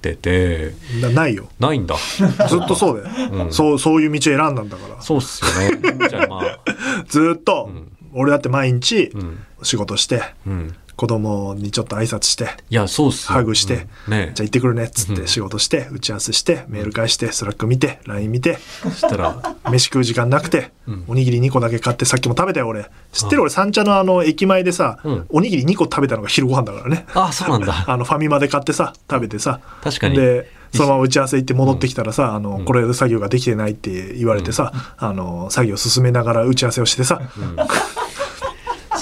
[0.02, 0.76] てて。
[1.02, 1.48] なないよ。
[1.60, 1.96] ないんだ。
[2.50, 3.54] ずっとそうだよ、うん。
[3.54, 5.02] そうそういう道を選んだんだから。
[5.02, 6.08] そうっすよね。
[6.10, 6.60] じゃあまあ。
[7.10, 7.90] ずっと、うん。
[8.16, 9.40] 俺だって毎日うん。
[9.64, 13.34] 仕事してうん子供にちょっと挨拶していやそうっすよ。
[13.34, 14.14] ハグしてうん。
[14.14, 14.32] ね。
[14.36, 15.16] じゃあ行ってくるねっつっうん。
[15.22, 19.56] て仕事して打ち合わせしてメール返して Slack 見て LINE 見てそしたら。
[19.72, 21.04] 飯食う時間なくてうん。
[21.08, 22.86] おにぎり2個だけ買ってさっきも食べたよ俺。
[23.12, 23.42] 知ってる？
[23.42, 25.26] 俺三茶のあの駅前でさうん。
[25.30, 27.06] おにぎり2個食べたのが昼ご飯だからね。
[27.14, 27.86] あそうなんだ。
[27.88, 29.60] あのファミマで買ってさ食べてさ。
[29.84, 30.16] 確かに。
[30.16, 32.66] でそのまま打ち合わせ行って戻ってきたらさ、あのうん。
[32.66, 37.22] これ作業ができてないって言われてさ、あの作業進めながら打ち合わせをしてさ、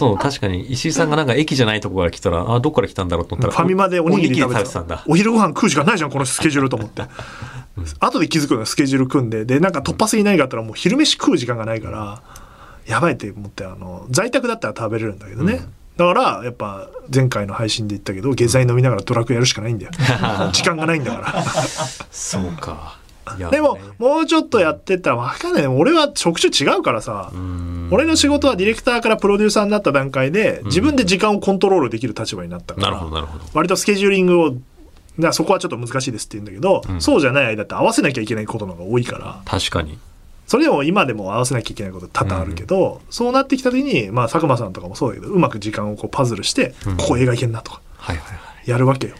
[0.02, 0.62] そう確かに。
[0.62, 4.82] 石井さんがなんか駅じゃないとこから来たらあどっから来たんだろうと思ったらファミマでおにぎり食べてた。
[4.82, 5.04] んだ。
[5.08, 7.04] お昼ご飯食うしかないじゃんこのスケジュールと思って、
[8.00, 9.46] 後で気づくのよスケジュール組んで。
[9.46, 12.24] でなんか突発的に何かあったらもう昼飯食う時間がないから
[12.88, 15.62] やばいって思ってあの在宅だったら食べれるんだけどね、
[15.98, 19.92] だからやっぱ前回の配信で言ったけど下剤飲みながらドラクエやるしかないんだよ。
[20.52, 21.44] 時間がないんだから。
[22.10, 22.98] そうか
[23.38, 25.67] でもねもうちょっとやってったら分かんない。
[25.67, 27.89] 俺は職種違うからさ、うん。
[27.91, 33.46] 俺の仕事はディレクターからプロデューサーになった段階で自分で時間をコントロールできる立場になったから、なるほどなるほど。
[33.54, 34.56] 割とスケジューリングを
[35.20, 37.02] だそこはちょっと難しいですって言うんだけど、うん。
[37.02, 39.41] そうじゃない間って合わせなきゃいけないことの方が多いから。
[39.46, 40.00] 確かに。
[40.48, 46.98] それでも今でも合わせなきゃいけないこと多々あるけど、そうなってきた時にまあ佐久間さんとかもそうだけどうまく時間をこうパズルして、うん。
[46.98, 47.82] ここ映画いけんなとか。
[47.98, 48.70] はいはいはい。
[48.70, 49.15] やるわけよ。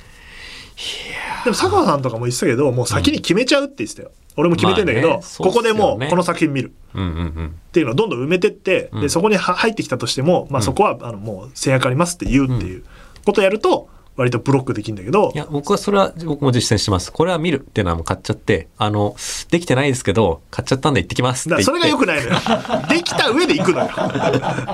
[1.44, 4.12] でも佐久間さんとかも言ってたけどもう先に決めちゃうって言ってたよ。
[4.38, 5.30] 俺も決めてんだけど、まあねね。
[5.38, 6.74] ここでもうこの作品見る。
[6.94, 12.84] うんうんうんっていうのをどんどん埋めてって、うんでそこには入ってきたとしても、まあ、そこはあのもう制約ありますって言うっていう
[13.26, 17.13] ことをやると割とブロックできるんだけどいや僕はそれは僕も実践してます。
[17.13, 19.15] これは見るっていうのはもう買っちゃってあの
[19.50, 22.36] できてないですけど買っちゃったんで行ってきますってそれが良くないのよ。
[22.89, 23.89] できた上で行くのよ。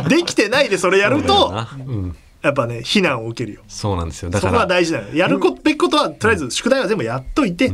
[0.09, 1.53] できてないでそれやると
[1.87, 2.15] うん
[2.47, 3.61] やっぱね非難を受けるよ。
[3.67, 4.29] そうなんですよ。
[4.29, 7.67] だそこはから大事なのよやるこべきことはとりあえず宿題は全部やっといて、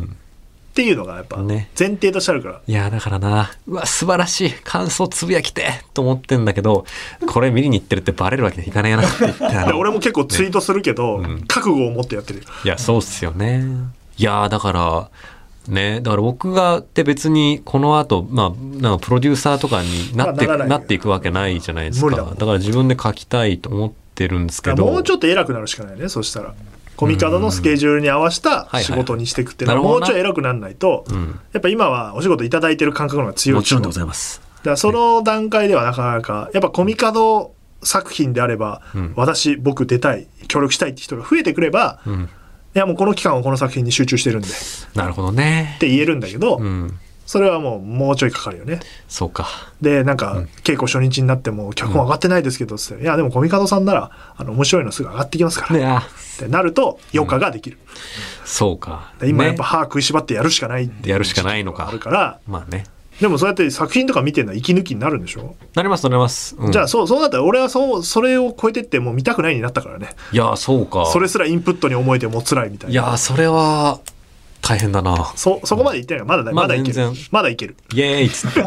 [0.73, 1.69] っていうのがやっぱね。
[1.77, 6.86] 前提としてあるから、いやだからなうわ素晴らしい感想つぶやきてと思ってんだけど
[7.27, 11.43] これ見に行ってるってバレるわけにいかねえなって言っ 俺も結構ツイートするけど、うん。
[11.47, 12.45] 覚悟を持ってやってるよ。
[12.65, 13.63] いやそうっすよね。
[14.17, 15.09] いやだから
[15.67, 18.49] ねだから僕がって別にこの後まあ
[18.81, 22.15] なんかプロデューサーとかになって,、まあなっていくわけないじゃないですか。
[22.15, 24.86] だから自分で書きたいと思ってるんですけど。
[24.86, 26.54] もうちょっと偉くなるしかないねそしたら。
[26.95, 31.39] コミカドのスケジュールに合わせたはい仕事にしていくっていうのはもうちょい偉くならないと、うん。
[31.52, 34.41] やっぱ今はお仕事いただいてる感覚の方が強いもちろんでごだざいます。
[34.63, 39.13] からその段階ではなかなかやっぱコミカド作品であれば、うん。
[39.15, 42.30] 私僕出たい協力したいって人が増えてくれば、いうん。
[42.73, 44.47] やもうこの期間はこの作品に集中してるんで。
[44.47, 44.52] っ
[44.95, 45.78] なるほどね。
[45.80, 48.79] て言えるんだけど、うんそれはもうもうちょいかかるよね。
[49.07, 49.47] そうか。
[49.81, 55.99] でなんか、稽古初日になっても脚本上がってないですけどつって、いやでもコミカドさんならあの面白いのすぐ上がってきますから、ねあ。
[55.99, 57.77] ってなると余暇ができる、
[58.45, 59.13] そうか。
[59.19, 59.69] で今やっぱね。
[59.69, 61.88] 歯食いしばってやるしかないってうやるしかないのか。
[61.88, 62.39] あるから。
[62.47, 62.86] まあね。
[63.21, 66.71] でもそうやって作品とか見てるのは息抜きになるんでしょ、なりますなります、うん。
[66.71, 70.09] じゃあそうそうなったら俺はそうそれを超えてってもう見たくないになったからね。
[70.31, 71.05] いやそうか。
[71.05, 73.99] それすらインプットに思えてもう辛いみたいいなやそれは
[74.63, 75.34] 大変だな。
[75.36, 77.12] そそこまで言ってないからまだだまだいける。
[77.32, 77.76] まだいける。
[77.93, 78.62] イエーイっつって。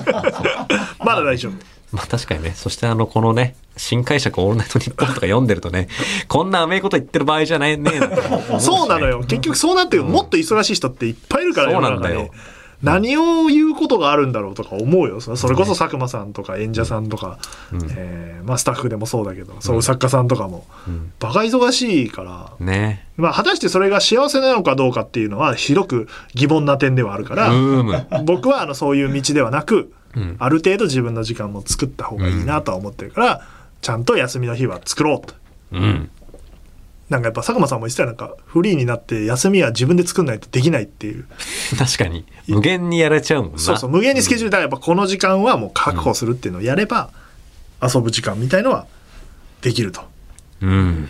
[1.03, 1.53] まだ大丈夫。
[1.93, 2.53] まあ確かにね。
[2.55, 5.89] そしてあの、このね、新解釈オールナイトニッポンとか読んでるとね、
[6.29, 7.91] こんな甘いこと言ってる場合じゃないね
[8.61, 9.21] そうなのよ。
[9.21, 10.05] 結局そうなってくる。
[10.05, 12.31] もっと忙しい人っていっぱいいるからそうなんだよ
[12.87, 15.20] 何を言うことがあるんだろうとか思うよ。
[15.20, 17.38] そそれこそ佐久間さんとか演者さんとか、
[17.72, 17.87] うん。
[17.96, 21.12] えーまあ、スタッフでもそうだけど、そう作家さんとかも、うん。
[21.18, 23.05] バカ忙しいから、ね。
[23.16, 27.51] まあ、果たしてそれが幸せなのかどうかっていうのはひどく疑問な点ではあるから。
[28.22, 30.37] 僕はあのそういう道ではなく、うん。
[30.38, 33.42] ある程度自分の時間も作った方がいいなとは思ってるから、
[33.81, 35.35] ちゃんと休みの日は作ろうと。
[35.72, 36.11] うん。
[37.09, 41.27] なんかやっぱ佐久間さんも言ってたよなんかフリーになって休みは自分で作んないとできないっていう
[41.79, 42.25] 確かに。
[42.49, 43.59] 無限にやれちゃうもんな。
[43.59, 47.11] そうそう無限にスケジュールだからやっぱこの時間はもう確保するっていうのをやれば
[47.83, 48.87] 遊ぶ時間みたいのは
[49.61, 50.09] できるとだか
[50.62, 51.09] うん。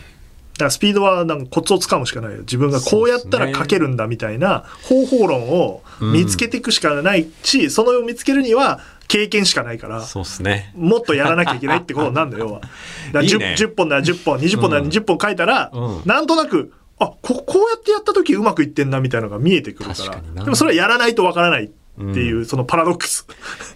[0.58, 10.72] らスピードはなんかコツをつかむしかないよ自分がこうやったら書けるんだみたいな方法論を見つけていくしかないし、そのを見つけるには経験しかないからそうっすね。
[10.76, 12.60] もっとやらなきゃいけないってことなんだよ。
[13.12, 13.56] だからいい 10, ね。
[13.58, 16.02] 10本なら10本20本なら20本書いたら、うん。
[16.04, 20.44] なんとなくあここうやってやった時うまくいってんなみたいなのが見えてくるから。
[20.44, 23.26] でもそれはやらないとわからないっていう、そのパラドックス。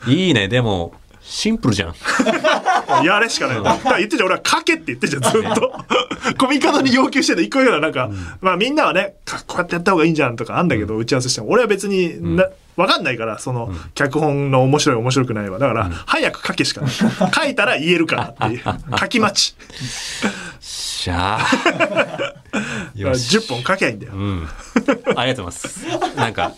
[0.07, 0.49] いいね。
[0.49, 1.95] でも、シンプルじゃん。
[3.05, 3.63] やれしかない。
[3.63, 5.73] だから言ってんじゃん、俺は書けって言ってんじゃん、ずっと。
[6.39, 15.59] コミカドに要求してた一個ぐらいなんか、まあみんなはね、かこうやってやった方がいいんじゃんとかあんだけど、打ち合わせしても、俺は別にな、わかんないから、その、脚本の面白い面白くないわ。
[15.59, 16.91] だから、早く書けしかない。
[16.91, 18.63] 書いたら言えるからっていう。
[18.99, 19.55] 書き待ち。
[20.61, 21.47] しゃあ。
[22.95, 23.37] よし。
[23.39, 24.13] 10本書きゃいいんだよ。
[24.15, 24.49] うん。
[25.17, 26.17] ありがとうございます。
[26.17, 26.53] なんか、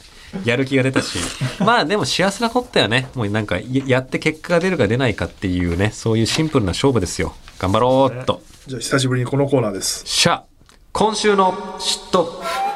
[0.45, 1.19] やる気が出たし。
[1.61, 3.09] まあでも幸せなことだよね。
[3.15, 7.35] もうなんか、ややって結果が出るか出ないかっていうね、そういうシンプルな勝負ですよ。
[7.59, 8.43] 頑張ろうっと。
[8.67, 10.03] じゃあ久しぶりにこのコーナーです。
[10.07, 10.45] しゃ
[10.93, 12.72] 今週の嫉妬。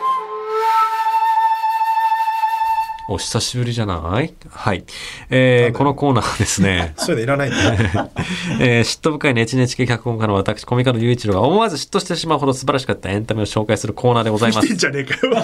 [3.09, 4.35] お久しぶりじゃない？
[4.51, 4.85] はい。
[5.31, 7.65] えー、このコーナーはですね、 そういうのいらないんだ
[8.03, 8.11] よ。
[8.61, 14.79] えー、嫉妬深いネチネチ系脚本家の私、コミカル雄一郎が思わず嫉妬してしまうほど素晴らしかったエンタメを紹介するコーナーでございます見てん。
[14.79, 15.35] じゃねえかよ。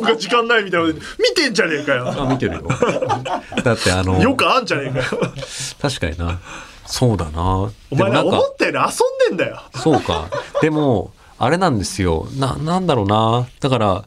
[0.00, 0.94] もう時間ないみたいな見
[1.34, 2.08] てんじゃねえかよ。
[2.22, 2.62] あ、見てるよ。
[3.62, 5.32] だってあの、よくあんじゃねえかよ。
[5.80, 6.40] 確かにな。
[6.86, 7.70] そうだな。
[7.90, 9.62] お前な、でも思ったより遊んでんだよ。
[9.76, 10.28] そうか。
[10.60, 12.26] でも、あれなんですよ。
[12.36, 13.46] な、なんだろうな。
[13.60, 14.04] だから、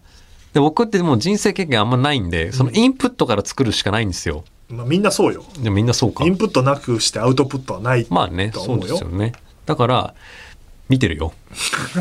[0.54, 4.44] で僕ってもう人生経験あんまないんで、そのインプットから作るしかないんですよ。
[4.70, 5.44] まあ、みんなそうよ。
[5.60, 6.30] でもみんなそうかイ。
[6.30, 8.08] ンプットなくしてアウトプットはない。
[8.10, 9.34] まあね、そうですよね。
[9.66, 10.14] だから、
[10.92, 11.32] 見てるよ。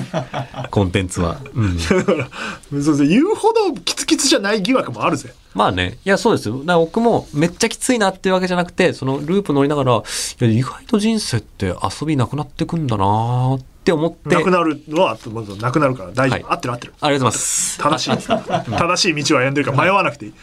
[0.70, 1.40] コンテンツは。
[1.54, 1.78] うん。
[1.78, 2.28] だから、
[2.72, 5.32] そうそう言うほどキツキツじゃない疑惑もあるぜ。
[5.54, 5.98] まあね。
[6.04, 6.60] いや、そうですよ。
[6.64, 14.34] 僕もめっちゃきついなっていうわけじゃなくて、そのループ乗りながら、いや、意外と人生って遊びなくなってくんだなーって思って。
[14.34, 16.46] なくなるのは、まずなくなるから大丈夫。
[16.46, 16.94] はい合ってる合ってる。
[17.00, 17.78] ありがとうございます。
[17.78, 18.78] 正しい。
[18.78, 20.34] 正しい道を歩んでるから迷わなくていい。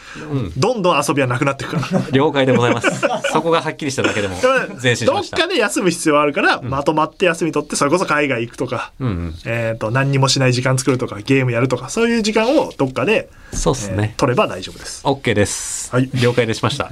[0.56, 2.02] どんどん遊びはなくなっていくから。
[2.10, 3.06] 了解でございます。
[3.32, 4.36] そこがはっきりしただけでも
[4.82, 5.36] 前進しどっました。
[5.36, 9.34] かで休む必要はあるから、まとまって休み取って、それこそ海外行くとか、うんうん。
[9.44, 14.18] えっ、と、何にもしない時間作るとか、ゲームやるとか、そういう時間をどっかで、そうですねえー。
[14.18, 15.06] 取れば大丈夫です。
[15.06, 15.94] OK です。
[15.94, 16.90] はい了解でしました。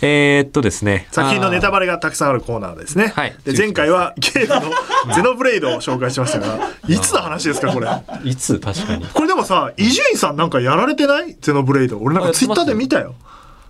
[0.00, 1.08] えーっとですね。
[1.10, 3.12] 作品のネタババレがたくさんあるコーナーですね。
[3.14, 4.72] はいで前回はゲームの
[5.14, 7.88] ゼノブレイドを紹介しましたが、 いつの話ですか、これ？
[8.24, 8.58] いつ？
[8.58, 9.04] 確かに。
[9.04, 11.36] いこれでもさ、伊集院さんなんかやられてない？
[11.40, 11.98] ゼノブレイド。
[11.98, 13.14] 俺なんかツイッターで見たよ。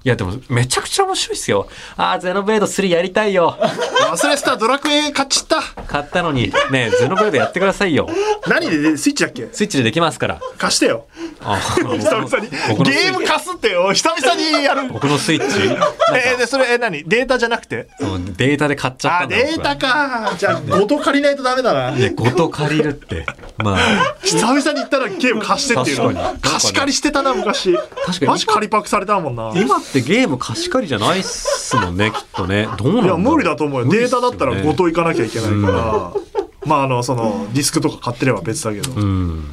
[0.05, 1.69] や、でもめちゃくちゃ面白いっすよ。
[1.97, 3.59] あー、ゼノブレード3やりたいよ。
[4.11, 5.61] 忘れてた、ドラクエ勝ちった。
[5.87, 6.53] 買ったのに。
[6.71, 8.09] ねゼノブレードやってくださいよ。
[8.47, 9.49] 何ででスイッチだっけ？
[9.53, 10.41] スイッチでできますから。
[10.59, 11.07] 貸してよ。
[11.41, 11.99] あ久々
[12.41, 12.51] に。
[12.69, 13.93] 僕のゲーム貸すってよ。
[13.93, 14.89] 久々にやる。
[14.93, 15.45] 僕のスイッチ？
[16.15, 17.05] えーで、それ、え、何？
[17.05, 17.89] データじゃなくて？
[18.01, 20.35] うんデータで買っちゃったあ、んだよデータか。
[20.39, 21.91] じゃあ、ごと借りないとダメだな。
[21.91, 23.27] 僕はで、ごと借りるって。
[23.59, 23.79] まあ、
[24.23, 27.81] 久々に言ったらゲーム貸してっていうの確かに貸し借りしてたな昔か
[28.21, 32.69] にマジ借りパクされたもんな今ってゲーム貸し借りじゃないっすもんね、 きっとね。
[32.77, 33.89] どうなんいや無理だと思うよ。
[33.91, 34.79] データだったらごと。
[34.79, 36.13] と行かなきゃいけないから。
[36.65, 38.93] まああのそのディスクとか買ってれば別だけど。
[38.93, 39.45] うん。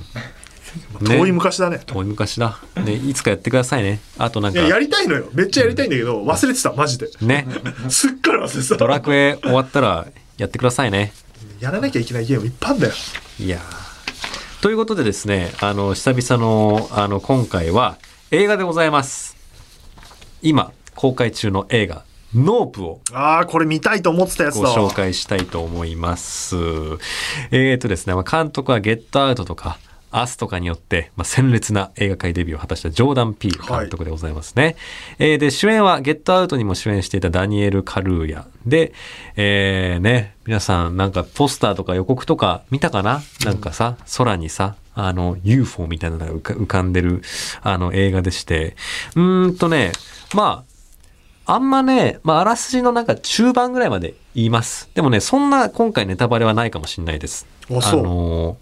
[1.01, 1.17] ね。
[1.17, 1.81] 遠い昔だね。
[1.85, 2.59] 遠い昔だ。
[2.75, 4.01] ね、いつかやってくださいね。
[4.17, 4.59] あとなんか。
[4.59, 5.25] いや、やりたいのよ。
[5.33, 7.09] めっちゃやりたいんだけど忘れてたマジで。
[7.21, 7.47] ね、
[7.89, 8.75] すっかり忘れてた。
[8.75, 11.13] ドラクエ終わったらやってくださいね。
[11.59, 12.93] やらなきゃいけないゲームいっぱいあんだよ。
[13.39, 14.61] いやー。
[14.61, 17.97] ということでですね、あの、久々の、あの、今回は
[18.31, 19.34] 映画でございます。
[20.45, 22.03] 今、公開中の映画、
[22.35, 26.55] ノープをああこれ見たいと思ってたやつだわご紹介したいと思います。
[27.49, 29.79] えーとですね、まあ、監督はゲットアウトとか、
[30.21, 34.75] アスとかによって、まあ、鮮烈な映画界デビューを果たしたジョーダン・ピール監督でございますね。
[35.19, 38.45] えーで、主演はゲットアウトにも主演していたダニエル・カルーヤ。
[38.65, 38.93] で、
[39.35, 43.21] えーね、皆さんなんかポスターとか予告とか見たかな？
[43.43, 47.21] なんかさ、空にさ、あの、UFO みたいなのが浮かんでる、
[47.61, 48.75] あの、映画でして、
[49.15, 49.91] うーんとね、
[50.33, 50.63] ま
[51.45, 54.89] あ、あんまね、まあ、あらすじのなんか中盤ぐらいまで言います。
[54.95, 57.45] でもね、そんな今回ネタバレはないかもしれないです。
[57.69, 58.55] あのー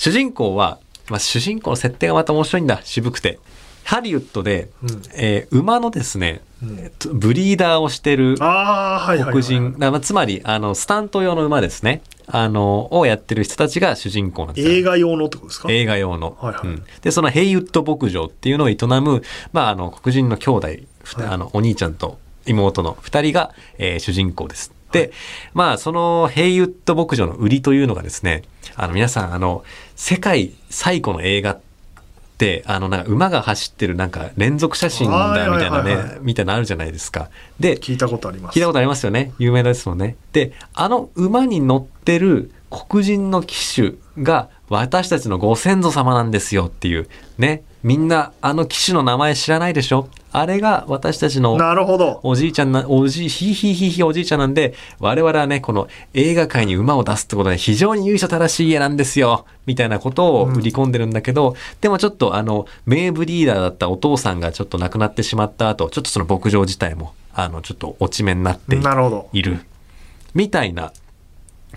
[0.00, 0.78] 主人公は、
[1.10, 3.38] まあ、主人公の設定がまた面白いんだ、渋くて。
[3.84, 5.02] ハリウッドで、うん。
[5.14, 6.78] えー馬のですね、うん。
[6.78, 12.02] えっとブリーダーをしてる黒人、まあつまり、あの、スタント用の馬ですね。
[12.26, 14.74] あの、をやってる人たちが主人公なんですよ。
[14.74, 15.72] 映画用のってことですか？
[15.72, 16.66] 映画用の、はいはい。
[16.66, 16.82] うん。
[17.00, 19.22] でそのヘイウッド牧場っていうのを営む、
[19.54, 20.68] まあ、あの黒人の兄弟、
[21.02, 21.28] ふはい。
[21.30, 24.72] あのお兄ちゃんと妹の2人が、えー主人公です。
[24.92, 25.12] で、
[25.54, 28.42] まあ、そのヘイウッド牧場の売りというのがですね、
[28.76, 29.64] あの、皆さん、あの、
[29.96, 31.60] 世界最古の映画っ
[32.38, 37.30] て、あの、なんか馬が走ってるなんか連続写真だみたいなはいはいはいはいね、みたいなのあるじゃないですか。
[37.60, 39.32] で、聞いたことあります聞いたことありますよね。
[39.38, 40.16] 有名ですもんね。
[40.32, 50.08] で、あの馬に乗ってる黒人の騎手が私たちのご先祖様なんですよっていうねみんなあの騎士の名前知らないでしょ？
[50.30, 52.20] あれが私たちのなるほど。
[52.22, 68.76] おじいちゃんな、おじい、ひいひいひいひいおじいちゃんなんで、我々はね、この映画界に馬を出すってことで非常に由緒正しい家なんですよ、みたいなことを売り込んでるんだけど、でもちょっとあの、名ブリーダーだったお父さんがちょっと亡くなってしまった後、ちょっとその牧場自体も、あの、ちょっと落ち目になって
[69.32, 69.60] いる。
[70.34, 70.92] みたいな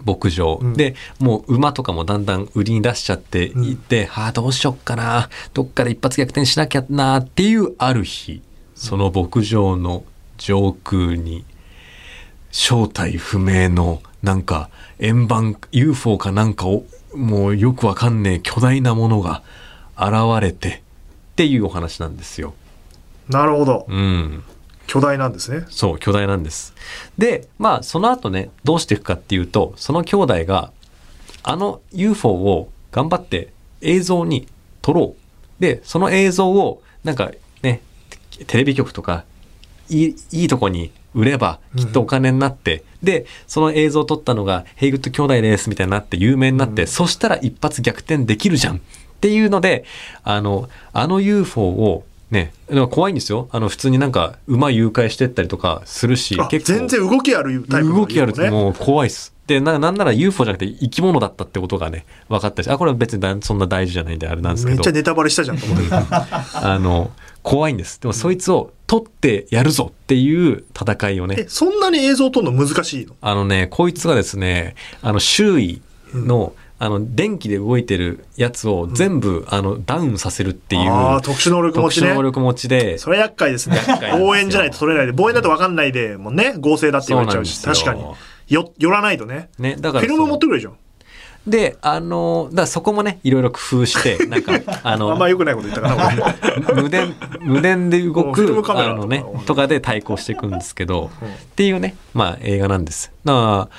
[0.06, 0.73] 牧場、うん。
[0.73, 8.41] でもう馬とかもだんだん売りに出しちゃっていって、はあどうしよっかなどっから一発逆転しなきゃなっていうある日
[8.75, 10.04] その牧場の
[10.38, 11.45] 上空に
[12.51, 16.84] 正体不明のなんか円盤 UFO かなんかを
[17.15, 19.43] もうよくわかんねえ巨大なものが
[19.97, 20.82] 現れて
[21.32, 22.54] っていうお話なんですよ。
[23.30, 23.86] なるほど。
[23.88, 24.43] うん
[24.91, 26.73] 巨大なんですねそう、巨大なんです。
[27.17, 30.73] で、まあ、その後ね、どうしていくかっていうと、その兄弟が、
[31.43, 34.49] あの UFO を頑張って映像に
[34.82, 35.62] 撮ろう。
[35.62, 37.32] で、その映像を、なんか
[37.63, 37.80] ね、
[38.47, 39.23] テレビ局とか、
[39.88, 48.75] いい、いいとこに売れば、きっとお金になって、で、その映像を撮ったのが、ヘイグッド兄弟です、みたいになって、有名になって、そしたら一発逆転できるじゃん。
[48.75, 48.80] っ
[49.21, 49.86] ていうので、
[50.25, 53.50] あの、あの UFO を、ね、だから怖いんですよ。
[53.52, 56.80] あの、普通になんか、馬誘拐してったりとかするしあ、結構。
[56.80, 59.34] 全然動きあるタイプの動きあるってねもう怖いっす。
[59.48, 67.12] で、ななんなら UFO じゃなくて生き物だったってことがね、分かったし、あ、これは別にだそんな大事じゃないんであれなんですけどめっちゃ、ネタバレしたじゃんと思ってあの、
[67.44, 68.00] 怖いんです。
[68.00, 73.15] でもそいつを取ってやるぞっていう戦いをねえ、そんなに映像撮るの難しいの？
[73.20, 75.82] あのね、こいつがですね、あの、周囲
[76.13, 82.08] の、あの、電気で動いてるやつを全部、あの、ダウンさせるっていう、特殊能力持ちね。
[82.08, 83.78] 特殊能力持ちで、それ厄介ですね。
[84.13, 86.56] 望遠じゃないと撮れないで望遠だと分かんないでもんね。
[86.58, 88.04] 合成だって言われちゃうし確かに。
[88.48, 89.52] よ寄らないとね。
[89.60, 90.78] ね、だからフィルム持ってくれじゃん
[91.46, 96.10] で、あの、だからそこもね、いろいろ工夫して、 なんか、あの、あんま良くないこと言ったかな
[96.74, 96.82] 俺。
[96.82, 101.28] 無電無電で動くカメラとかあのねとかで対抗していくんですけど、うん。
[101.28, 103.12] っていうねまあ映画なんです。
[103.24, 103.70] だから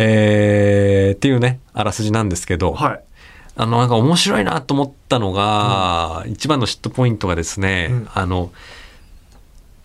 [0.00, 3.00] えー、っていうねあらすじなんですけど、はい。
[3.56, 8.08] あのなんか面白いなと思ったのが、一番の嫉妬ポイントがですね、うん。
[8.14, 8.52] あの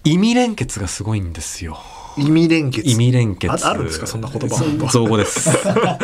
[0.04, 1.80] 意味連結がすごいんですよ。
[2.16, 2.88] 意味連結。
[2.88, 3.66] 意味連結。
[3.66, 4.06] ああるんですか？
[4.06, 4.88] そんな言葉。
[4.92, 5.52] 造語です。
[5.66, 6.00] だか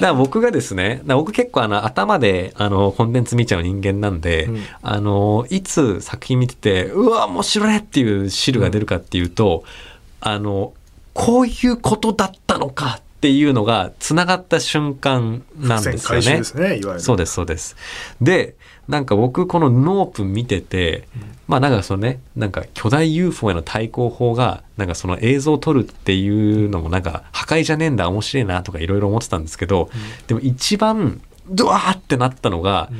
[0.00, 4.64] ら僕がですね僕結構あの頭であのコンテンツ見ちゃう人間なんで、うん。
[4.82, 9.62] あのいつ作品見ててうわ面白いっていう汁が出るかっていうと、
[10.20, 10.72] あの
[11.14, 16.40] こういうことだったのかっていうのがつながった瞬間なんですよね。
[16.40, 16.42] ね
[16.98, 17.76] そうですそうです。
[18.20, 18.54] で
[18.86, 21.08] なんか僕このノープ見てて、
[21.46, 29.90] まあなんかそのねなんか巨大 UFO への対抗法がなんかその映像を撮るっていうのもなんか破壊じゃねえんだ面白いなとかいろいろ思ってたんですけど、
[30.26, 32.90] でも一番ドワーってなったのが、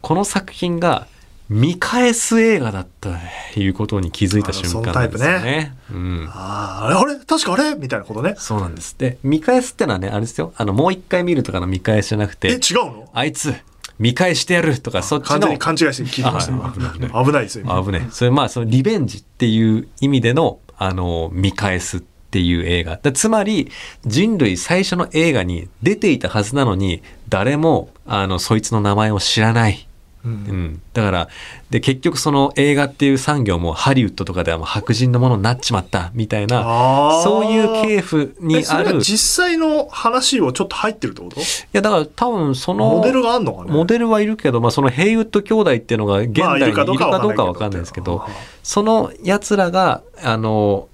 [0.00, 1.08] この作品が
[1.50, 3.10] 見返す映画だった
[3.52, 5.76] ということに気づいた瞬間なんですよあのそのタイね。
[5.90, 7.24] うんあああれあれ？
[7.24, 7.74] 確かあれ？
[7.74, 8.96] みたいなことねそうなんです。
[8.98, 10.54] で、見返すってのはね、あれですよ。
[10.56, 13.10] あの、もう一回見るとかの見返しじゃなくえ違て、うの？
[13.12, 13.54] あいつ、
[13.98, 15.58] 見返してやるとか、そっちの完全に。
[15.58, 22.98] 勘違いして聞いてましたあ危ない危ないですよ今危ねそれまあ、そのリベンジっていう意味での、あの、見返すっていう映画。
[23.00, 23.70] だつまり、
[24.06, 29.86] 人類最初の映画に出ていたはずなのに、誰も、あの、そいつの名前を知らない。
[30.24, 30.34] ううん。
[30.34, 31.28] ん、だから
[31.70, 41.40] で結局その映画っていう産業もハリウッドとかではもう白人のものになっちまったみたいなそういう系譜にえそれはあるい実際の話をちょっと入ってるってこと？
[41.72, 43.70] やだから多分そのモデルがあんのかね？
[43.70, 48.24] モデルはいるけど、まあ、そのヘイウッド兄弟っていうのが現まあ代にいるかどうか分かんないですけど、
[48.62, 50.88] そのやつらがあの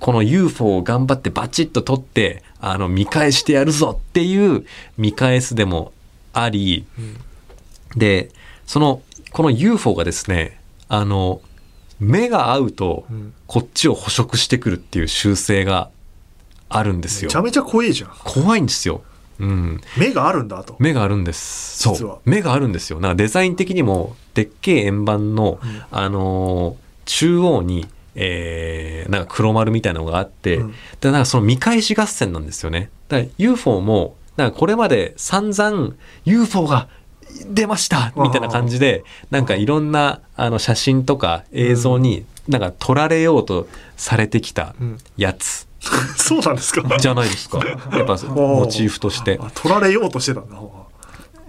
[0.00, 4.64] この UFO を頑張ってバチッと取ってあの見返してやるぞっていう
[4.96, 5.92] 見返すでも
[6.32, 6.86] あり、
[7.96, 8.30] で
[8.68, 9.02] その
[9.32, 11.40] この UFO がですねあの
[11.98, 15.90] 目が合うとうんこっちを捕食してくるっていう習性が
[16.68, 19.02] あるんですよめちゃめちゃ怖いじゃん怖いんですよ。
[19.40, 21.78] うん、目があるんだと目があるんです。
[21.78, 22.20] そう。
[22.28, 22.98] 目があるんですよ。
[22.98, 32.90] なんかデザイン的にも、でっけえ円盤の、うんあのー中央に、えーなんか黒丸みたいなのがあって、うんでなんかその見返し合戦なんですよね。
[33.08, 36.88] だから UFO も、なんかこれまで散々 UFO が
[37.46, 44.98] 出ましたみたいな感じで、なんかいろんなあの写真とか映像になんか撮られようとされてきたうん。
[45.16, 45.66] やつ。
[46.16, 46.98] そうなんですか？
[46.98, 47.58] じゃないですか。
[47.66, 49.38] やっぱ モチーフとして。
[49.40, 50.56] あ取られようとしてたんだ。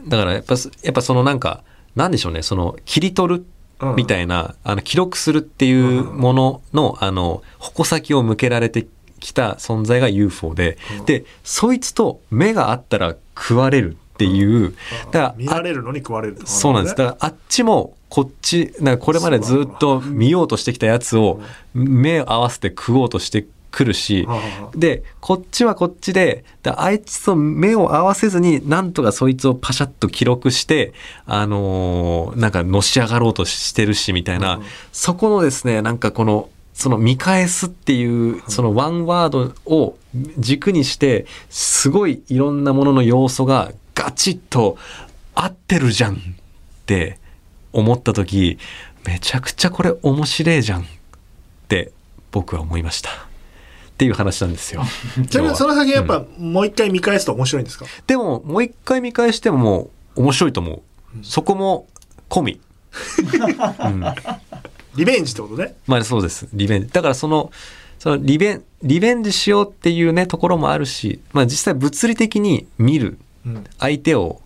[0.08, 1.64] だからやっぱやっぱそのなんか
[1.96, 2.42] なんでしょうね。
[2.44, 3.46] その切り取る
[3.82, 3.96] うん。
[3.96, 8.86] みたいな、あの記録するっていうものの、あの矛先を向けられて
[9.22, 11.06] きた存在が UFO で、うん。
[11.06, 14.76] でそいつと目があったら食われるっていう、
[15.12, 16.96] だから見られるのに食われるとそうなんです。
[16.96, 21.40] だからあっちもこっち、なんかこれまでずっと見ようとしてきたやつを
[21.74, 24.28] 目を合わせて食おうとしてくるし
[24.76, 30.92] で、こっちはこっちで、だあいつと目を合わせずになんとかそいつをパシャッと記録して、
[31.26, 39.98] あのーなんかのし上がろうとしてるしみたいな、うんそこのですね、なんかこの、その見返すっていう、そのワンワードを
[40.38, 44.78] 軸にして、すごいいろんなものの要素がガチッと
[45.36, 46.18] 合ってるじゃんっ
[46.86, 47.20] て
[47.74, 48.58] 思った時、
[49.06, 50.86] めちゃくちゃこれ面白いじゃんっ
[51.68, 51.92] て
[52.32, 53.10] 僕は思いました。
[53.10, 53.14] っ
[53.98, 54.84] ていう話なんですよ。
[55.30, 60.82] ちなみにその先やっぱもう一回見返すと面白いんですか、でも、もう一回見返しても面白いと思う。
[61.22, 61.86] そこも
[62.30, 62.62] 込み。
[63.80, 64.04] うん
[64.96, 66.48] リベンジってことねまあそうです。
[66.54, 66.90] リベンジ。
[66.90, 67.52] だからその、
[68.00, 73.20] そのリベン、リベンジしようっていうね、ところもあるし、まあ実際物理的に見る。
[73.46, 73.64] うん。
[73.80, 74.42] 相手を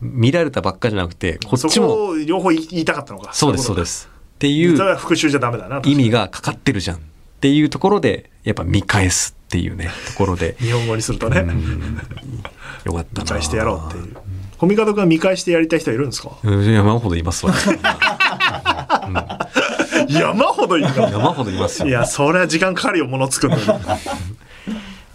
[0.00, 3.32] 見られたばっかじゃなくて、こっちも、を両方言いたかったのか。
[3.32, 3.92] そうです、そうです。
[4.02, 4.08] す。
[4.36, 7.00] っていう復習じゃダメだな意味がかかってるじゃんっ
[7.40, 12.00] ていうところで、やっぱ見返すっていうね、ところで、日本語にするとね、うん。
[12.84, 13.24] よかったな。
[13.24, 14.16] 見返してやろうっていう。
[14.58, 16.30] コミカド君は見返してやりたい人いるんですか？
[16.42, 16.72] うん。
[16.72, 17.52] 山ほどいますわ。
[20.08, 21.88] 山ほどいるか山ほどいますよ。
[21.88, 23.62] いやそれは時間かかるよもの作るのに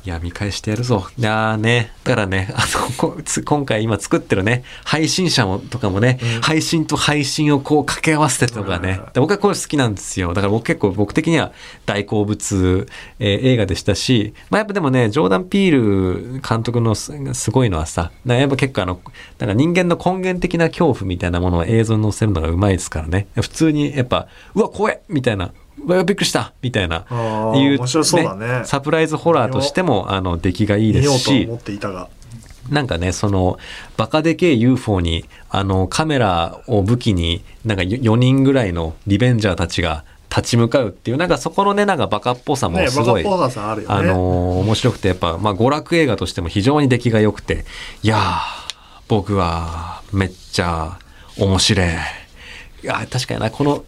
[0.08, 1.06] いや、見返してやるぞ。
[1.18, 10.30] いやーね、だからね、あの、こつ今回今作ってるね、配信者もとかもね、配信と配信をこう掛け合わせてとかね、で僕はこれ好きなんですよ。
[10.30, 11.52] だから僕結構僕的には
[11.86, 12.88] 大好物、
[13.20, 19.02] えー映画でしたし、まあやっぱでもね、ジョーダン・ピール監督のすすごいのはさ、なやっぱ結構あの、
[19.40, 23.28] なんか人間の根源的な恐怖みたいなものを映像に載せるのがうまいですからね。
[23.36, 25.52] 普通にやっぱ、うわ、怖えみたいな。
[25.78, 26.54] びっくりした。
[26.62, 27.06] みたいな。
[27.56, 28.64] いう、面白そうだね。
[28.66, 31.44] サプライズホラーとしてもあの出来がいいですし。
[31.44, 32.10] うと思っていたが。
[32.70, 33.58] なんかねその
[33.96, 43.86] バカでけえ UFO にあのカメラを武器になんか4人ぐらいのリベンジャーたちが立ち向かうっていうなんかそこのねなんかバカっぽさもねすごい、バカっぽさあね。
[43.88, 47.66] あのー面白くてやっぱ、まあ、娯楽映画としても非常に出来が良くて
[48.04, 48.22] いやー
[49.08, 51.00] 僕はめっちゃ
[51.38, 51.88] 面白い。
[52.84, 53.86] いや確かになこの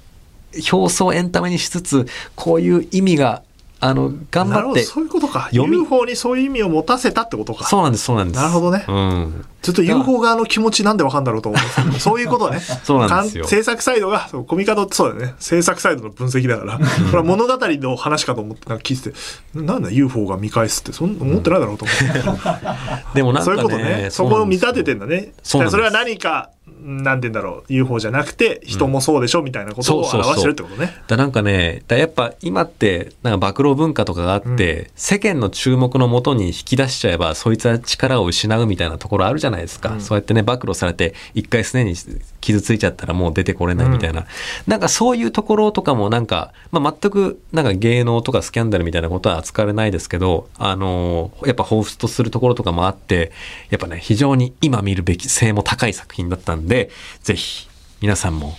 [0.71, 3.43] 表層エンタメにしつつこういう意味が
[3.81, 5.49] あの頑張ってそういうことか。
[5.53, 7.65] UFO にそういう意味を持たせたってことか。
[7.65, 8.37] そうなんですそうなんです。
[8.37, 8.83] なるほどね。
[8.85, 9.45] うん。
[9.61, 12.59] ちょっと UFO 側の気持ちなんでわかんだろうと思うんですけど そういうことね。
[12.59, 13.45] そうなんですよ。
[13.45, 15.35] か制作サイドがコミカドってそうだよね。
[15.39, 19.15] 制作サイドの分析だから これは物語の話かと思ってなんか聞いてて
[19.55, 24.07] なんだ UFO が見返すってそん思ってないだろうと思って、 でもなんかねそういうことね。
[24.11, 25.31] そこを見立ててんだね。
[25.41, 26.49] そうなんですそれは何か
[26.81, 30.31] なんて言うんだろう UFO じゃなくて人もそうでしょみたいなことをそうそうそう。
[30.31, 31.03] 表してるってことね。
[31.07, 40.01] だなんかねだやっぱ今ってなんか暴露文化とかがあって、世間の注目のもとに引き出しちゃえばそいつは力を失うみたいなところあるじゃないですか、うん。
[40.01, 41.95] そうやってね暴露されて一回すでに
[42.41, 44.25] 傷ついちゃったらもう出てこれないみたいな、
[44.67, 53.31] なんかそういうところとかもなんか、まあ、全くなんか芸能とかスキャンダルみたいなことは扱われないですけどあのーやっぱ彷彿とするところとかもあって
[53.69, 56.89] やっぱね非常に今見るべき性も高い作品だったんでぜ
[57.35, 57.67] ひ
[58.01, 58.55] 皆さんも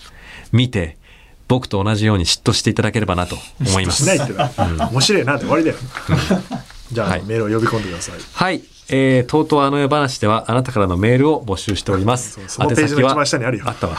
[0.53, 0.97] 見て
[1.49, 4.05] 僕と同じように嫉妬していただければなと思います。
[4.05, 5.77] しないってな、面白いなって終わりだよ、
[6.93, 8.63] じゃあ、はいメールを呼び込んでくださいはい。
[8.93, 12.41] えー、とうとうあの世話ではあなたからのメールを募集しております。
[12.49, 13.97] そのページの一番下にあるよあったわ。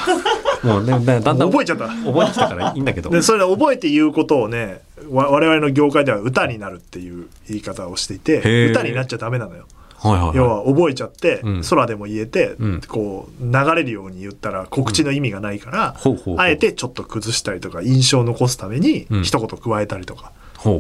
[0.64, 3.10] もうね、だだんだん覚えちゃった覚えてきたからいいんだけど。
[3.10, 9.66] でそれで覚えて言うことをねわ我々の業界では歌になるっていう言い方をしていて歌になっちゃダメなのよ
[10.02, 10.38] はいはいはい。
[10.38, 11.64] 要は覚えちゃって、うん。
[11.64, 12.82] 空でも言えて、うん。
[12.82, 16.40] こう流れるように言ったら告知の意味がないから、ほうほうほう。
[16.40, 19.24] あえてちょっと崩したりとか印象を残すためにうん。
[19.24, 20.32] 一言加えたりとか。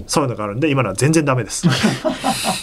[0.07, 1.67] そういうのがあるんで今のは全然ダメです。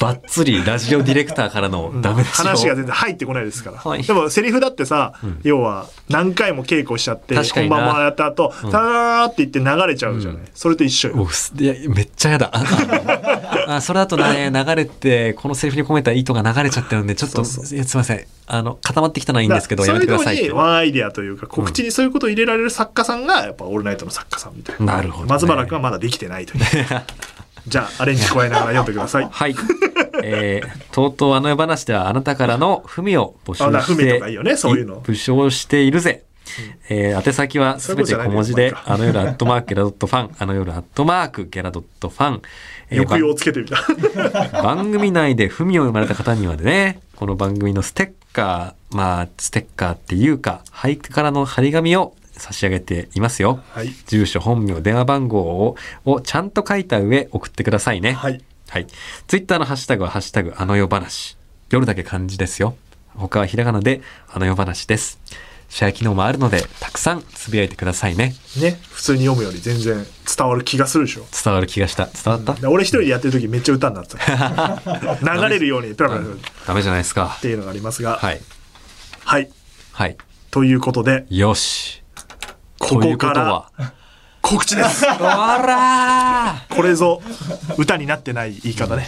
[0.01, 4.03] ばっつりラジオディレクターからのダメ出しを話が全然入ってこないですから、はい。
[4.05, 5.41] でもセリフだってさ、ん。
[5.43, 8.71] 要は何回も稽古しちゃって本番もやった後、うん。
[8.71, 11.29] タラーって言って流れちゃうじゃない、それと一緒よ。
[11.59, 12.53] いや、めっちゃやだ。
[13.51, 18.25] ああそれだとね、流れて、このセリフに込めた意図が流れちゃってるんで、ちょっと、すいません。
[18.47, 20.37] あの、固まってきたのはいいんですけど、やめてください。
[20.37, 24.97] そういにワンアイデアというか告知にそういうことを入れられる作家さんがやっぱ「オールナイト」の作家さんみたいな。
[24.97, 25.31] なるほどね。
[25.31, 26.65] 松原君はまだできてないという。
[27.67, 29.29] じゃあアレンジ加えながら読んでください。
[29.31, 29.55] はい。
[30.25, 35.03] えー、とうとうあの世話ではあなたからの文を募集して、文とかいいよねそういうの。
[35.03, 36.25] 募集しているぜ。
[36.89, 42.43] えー、宛先はすべて小文字で、あの夜アットマークゲラドットファン、あの夜アットマークゲラドットファン。
[42.91, 43.77] えー抑揚をつけてみた
[44.63, 53.61] 番組内で文を生まれた方にはね、この番組のステッカー、まあ、ステッカーっていうか、俳句からの張り紙を差し上げていますよ。
[53.73, 58.13] はい住所、本名、電話番号ををちゃんと書いた上送ってくださいね。
[58.13, 58.87] はいはい。
[59.27, 61.37] ツイッターのハッシュタグはハッシュタグあの世話。
[61.71, 62.77] 夜だけ漢字ですよ。
[63.15, 65.19] 他はひらがなで、あの世話です。
[65.69, 68.35] シェア機能もあるので、たくさんつぶやいてくださいね。
[68.61, 70.05] ね普通に読むより全然
[70.37, 72.07] 伝わる気がするでしょ伝わる気がした。
[72.07, 76.23] 伝わった、で俺一人でやってる時めっちゃ歌になってた 流れるようにペラペラ
[76.67, 77.39] ダメじゃないですか。
[77.41, 78.41] ていうのがありますがはい。
[79.25, 79.51] はい
[79.93, 80.17] はい。
[80.51, 82.03] ということでよし。
[82.79, 83.93] ここから。
[84.41, 85.05] 告知です
[86.71, 87.21] これぞ
[87.77, 89.07] 歌になってない言い方ね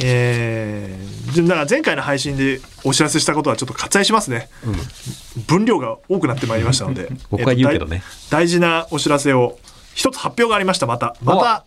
[0.00, 4.48] えー、でだから前回の配信でお知らせしたことはちょっと割愛しますね、
[5.46, 7.08] 分量が多くなってまいりましたので。
[7.30, 7.96] 僕は言うけどね。
[7.96, 9.58] えっと大大事なお知らせを
[9.94, 10.86] 一つ発表がありました。
[10.86, 11.64] またまた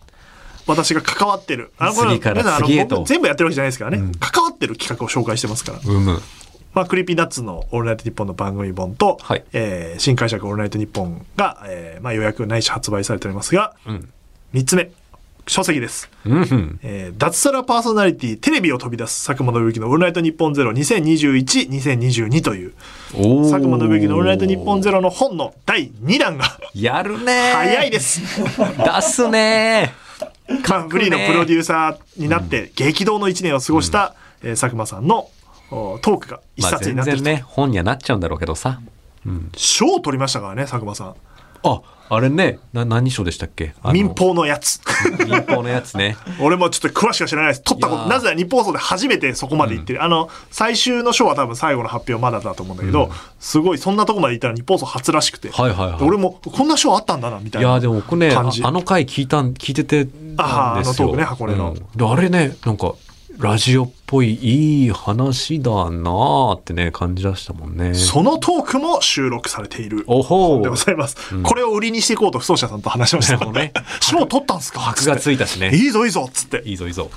[0.67, 1.71] 私が関わってる。
[1.80, 5.80] あのこれ次からあの全部やってるわけじゃないですからね、関わってる企画を紹介してますから。
[5.84, 6.21] うむ。
[6.73, 9.43] まあ、 Creepy Nuts の「オールナイトニッポン」の番組本と、はい。
[9.53, 14.09] えー新解釈「オールナイトニッポンが」えーまあ、予約ないし発売されておりますが、うん。
[14.53, 14.91] 3つ目
[15.47, 16.79] 書籍です、うんうん。
[16.83, 22.73] えー脱サラパーソナリティテレビを飛び出す佐久間宣行の「オールナイトニッポンゼロ2021-2022」という
[23.11, 27.31] 佐久間信之の「オールナイトニッポンゼロの本の第2弾がやるね。
[27.31, 28.21] ー早いです。
[28.21, 29.93] 出すね。
[30.69, 35.29] まあフリーのプロデューサーになって激動の1年を過ごした、えー佐久間さんの
[35.71, 38.79] おトークが一冊になってると、然ね、本にはなっちゃうんだろうけどさ。
[39.25, 39.51] うん。
[39.55, 41.15] 賞を取りましたからね佐久間さん
[41.63, 43.73] あ、あれね、な、何賞でしたっけ？
[43.83, 44.79] あの民放のやつ。
[45.27, 46.15] 民放のやつね。
[46.39, 47.63] 俺もちょっと詳しくは知らないです。
[47.63, 48.07] 取ったこいやー。
[48.07, 55.99] となぜなら日本放送で初めてそこまで行ってる、あの最終の賞は多分最後の発表まだだと思うんだけど、すごいそんなとこまで行ったら日本放送初らしくて、はいはいはい。
[55.99, 58.63] で俺もこんな賞あったんだなみたいないやでも僕ねあ感じ。
[58.63, 60.37] あの回聞いたん聞いててたんですよ。
[60.37, 61.71] あーあのトークね箱根の。
[61.71, 61.75] うん。
[61.97, 62.93] であれねなんか
[63.39, 67.93] ラジオっぽいいい話だなーってね感じ出したもんね。
[67.93, 70.03] そのトークも収録されている。
[70.07, 73.33] おほでございます、これを売りにしていこうと不走者さんと話しました。
[73.33, 73.73] なるほどね。
[74.01, 74.79] 賞取ったんすか？
[74.79, 75.69] 箔がついたしね。
[75.71, 76.63] いいぞいいぞっつって。
[76.65, 77.11] いいぞいいぞ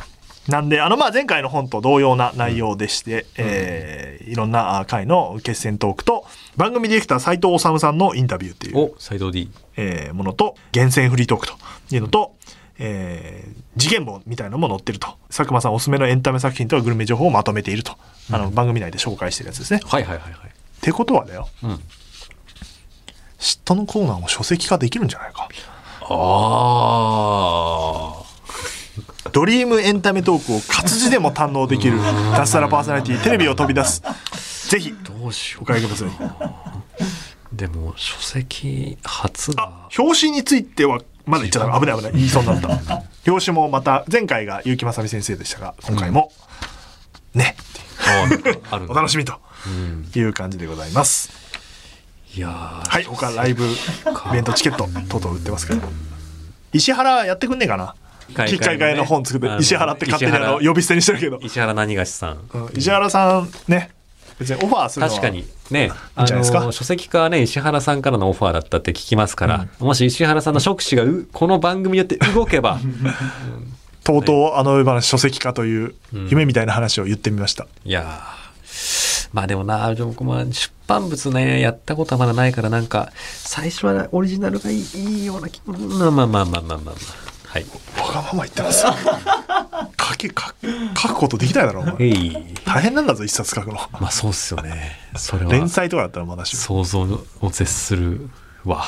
[0.49, 6.25] なんで、あの、まあ、前回の本と同様な内容でして、えーいろんなあ回の決戦トークと、
[6.57, 11.55] 番組ディレクター斉藤治さんのインタビューっていう、お斎藤 D えーものと、厳選フリートークと
[11.91, 12.37] いうのと、
[12.81, 15.17] えー事件簿みたいなのも載ってると。
[15.29, 17.97] 佐久間さんおすすめのエンタメ作品とグルメ情報をまとめていると。
[18.33, 19.81] あの、番組内で紹介してるやつですね。
[19.83, 20.51] っはいはいはいはい
[20.83, 21.81] てことはだよ、うん
[23.39, 25.49] 嫉妬のコーナーも書籍化できるんじゃないか。
[26.03, 26.07] あ
[29.33, 31.99] ドリームエンタメトークを活字でも堪能できる
[32.37, 34.03] 脱サラパーソナリティテレビを飛び出す。
[34.69, 36.09] ぜひ、ーどうしよお買いください。
[36.09, 36.13] う
[37.53, 41.01] でも書籍初あが表紙については
[41.31, 41.81] まだ言っちゃダメ。
[41.81, 42.13] 危ない危ない。
[42.13, 43.03] 言いそうになった。
[43.27, 46.33] 表紙もまた前回が結城正美先生でしたが今回も、
[47.35, 47.57] ね。
[48.07, 48.93] あなんかあるんだ。
[48.93, 49.35] お楽しみと
[49.67, 50.11] うん。
[50.15, 51.31] いう感じでございます。
[52.35, 53.69] いやーはい他ライブイ
[54.33, 55.81] ベントチケット等々売ってますから
[56.73, 57.95] 石原やってくんねえかな？
[58.33, 62.49] 海機械替えの本作って石原って勝手にあの呼び捨てにしてるけど、石原何がしさん。
[62.55, 63.91] うん石原さんね
[64.41, 65.45] 別にオファーするのは確かに。
[65.71, 65.93] ね。
[66.17, 72.81] あの書籍化はね石原さんからのオファーだったって聞きますから、もし石原さんの触手がうこの番組によって動けば。
[74.03, 75.95] とうとうあの上話書籍化という
[76.31, 79.29] 夢みたいな話を言ってみました、いやー。
[79.33, 85.79] まあでもな僕も出版物ねやったことはまだないからなんか最初はオリジナルがいいいいような気も。
[85.79, 87.65] まあまあまあまあまあまあまあはい
[87.99, 88.85] わがまま言ってます
[90.01, 90.35] 書け書
[91.09, 97.01] 書くことできないだろお前えい大変なんだぞ一冊書くのまあそうっすよねそれは連載とかだったらまだしも想像
[97.41, 98.31] を絶する
[98.65, 98.85] わ。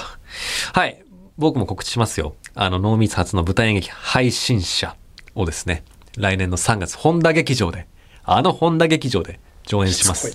[0.73, 1.03] はい。
[1.39, 2.35] 僕も告知しますよ。
[2.55, 4.97] あの、ノーミーツ初の舞台演劇配信者
[5.35, 5.83] をですね、
[6.17, 7.87] 来年の3月、本田劇場で、
[8.25, 10.29] あの本田劇場で上演します。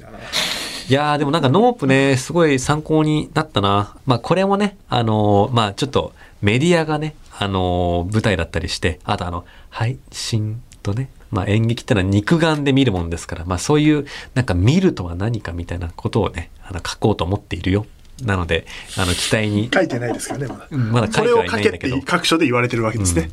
[0.89, 3.95] いやーでもなんかノープね、すごい参考になったな。
[4.05, 17.85] まあこれもね、あのーまあちょっとメディアがね、あのー舞台だったりして、あとあの、配信とね、まあ演劇ってのは肉眼で見るもんですから、まあそういう、なんか見るとは何かみたいなことをね、あの書こうと思っているよ。
[18.23, 18.65] なので、
[18.97, 23.29] あの期待に、書いてないですからねまだうんまだ書いていないんだけどけって、各所で言われてるわけですね、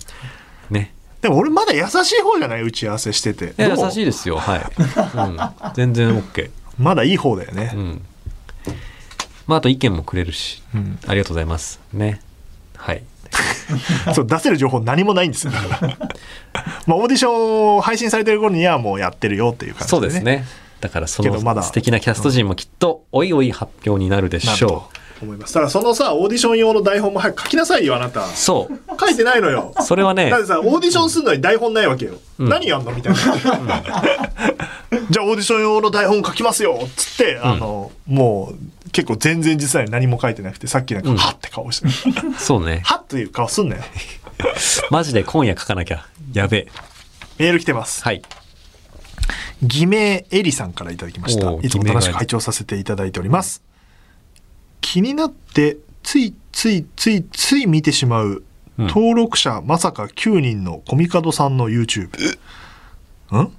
[0.70, 0.92] ね。
[1.22, 2.62] でも俺まだ優しい方じゃない？
[2.62, 4.36] 打ち合わせしてて優しいですよ。
[4.36, 4.60] はい。
[4.60, 5.72] うん。
[5.74, 6.50] 全然 OK。
[6.78, 8.04] まだいい方だよねう、ん。
[9.46, 11.80] まああと意見もくれるし、うんありがとうございます。
[11.94, 12.20] ね。
[12.76, 13.02] はい。
[14.14, 15.52] そう出せる情報何もないんですよ。
[15.52, 15.98] だから
[16.86, 20.44] まあオーディション配信されてる頃にはもうやってるよっていう感じで、ね、そうですね。
[20.80, 24.90] だからその素敵なキャスト陣もきっとおいおい発表になるでしょなると
[25.24, 25.54] 思います。
[25.54, 28.24] だからそのさオーディション用の台本も早く書きなさいよあなた。
[28.24, 28.28] う。
[28.34, 28.98] そう。
[28.98, 29.74] 書いてないのよ。
[29.80, 30.30] それはね。
[30.30, 32.48] だっ、てさオーディションするのに台本ないわけよ、ん。
[32.48, 33.18] 何やんのみたいな、
[35.10, 41.16] じゃあオーディション用の台本書きますよっつって、あのもう結構全然実際に何も書いてなくてさっきなんか、うん。
[41.16, 41.88] はって顔して
[42.38, 42.82] そうね。
[42.84, 43.82] はっていう顔すんなよ
[44.90, 46.06] マジで今夜書かなきゃ。
[46.32, 46.68] やべえ。
[47.38, 48.22] メール来てます、はい。
[49.62, 51.52] 偽名エリさんからいただきました。
[51.54, 53.62] いつも楽しく拝聴させていただいております
[54.84, 58.44] 気になってついついついつい見てしまう
[58.78, 58.86] うん。
[58.86, 62.10] 登録者まさか9人のコミカドさんの YouTube
[63.32, 63.52] ん？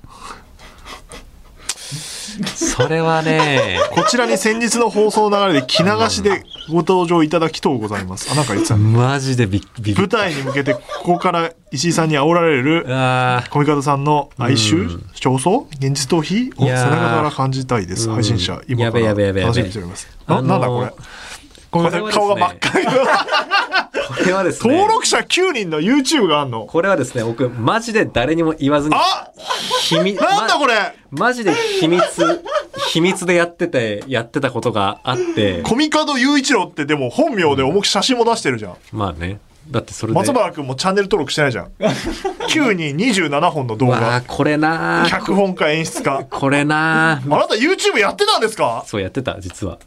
[2.55, 8.31] それはねこちらに先日の放送の流れで気流しでご登場いただきとうございます。
[8.31, 8.77] あなんか言ってた。
[8.77, 13.49] ねマジでビビビ舞台に向けてここから石井さんに煽られるあー。
[13.49, 14.87] コミカドさんの哀愁うん。
[15.13, 18.09] 焦燥現実逃避を背中から感じたいです。
[18.09, 18.15] うん。
[18.15, 19.13] 配信者今から。
[19.13, 20.07] 楽しみにしております。
[20.27, 22.11] なあのーなんだこれ。
[22.11, 26.65] 顔が真っ赤これはですね登録者9人の YouTube があんの？
[26.65, 29.31] これはですね僕マジで誰にも言わずにあ！
[29.81, 30.73] 秘密 なんだこれ？
[31.11, 32.03] マジで秘密
[32.89, 38.75] 秘密でやっててやってたことがあってコミカド雄一郎ってでも本名で重く写真も出してるじゃん。
[38.91, 39.39] まあね。
[39.71, 41.71] だってそれで松原君もチャンネル登録してないじゃん。
[41.79, 46.23] 9人27本の動わあ画これなー脚本家演出家。
[46.29, 48.83] これなあーなた YouTube やってたんですか？
[48.85, 49.79] そうやってた実は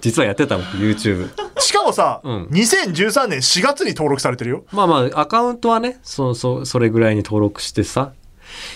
[0.00, 1.28] 実はやってた僕 YouTube
[1.58, 2.44] しかもさ、うん。
[2.52, 4.64] 2013年4月に登録されてるよ。
[4.72, 8.12] まあまあアカウントはねそうそうそれぐらいに登録してさ。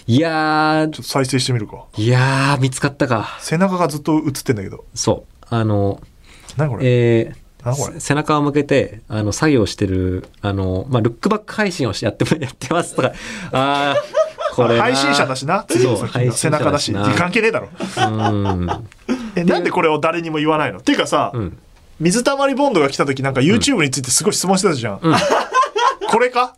[0.07, 1.85] いやーちょっと再生してみるか。
[1.97, 3.39] いやー見つかったか。
[3.41, 4.85] 背中がずっと映ってんだけど。
[4.95, 5.45] そう。
[5.49, 6.01] あの
[6.57, 7.95] 何これ、えー何これ？
[7.95, 13.13] せ背中を向けてあの作業してるあの、まあ、ルックバック配信をしやって やってますとか。
[13.53, 15.65] あーこれな配信者だしな。
[16.33, 16.93] 背中だし。
[16.93, 17.69] 関係ねえだろ。
[17.97, 18.69] うん。
[19.02, 19.02] え
[19.45, 20.79] なんでこれを誰にも言わないの？
[20.79, 21.59] っていうかさ、うん。
[22.01, 25.01] 水溜りボンドが来た時なんか YouTube についてすごい質問してたじゃん、
[26.11, 26.57] これか？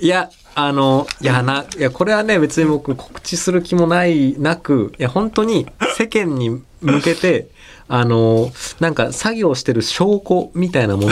[0.00, 5.66] いや、あの、いや、な、いや、これはね、別に僕告知する気もない、なく、いや、本当に
[5.96, 7.48] 世間に向けて、
[7.86, 8.50] あの、
[8.80, 11.10] なんか作業してる証拠みたいなものを、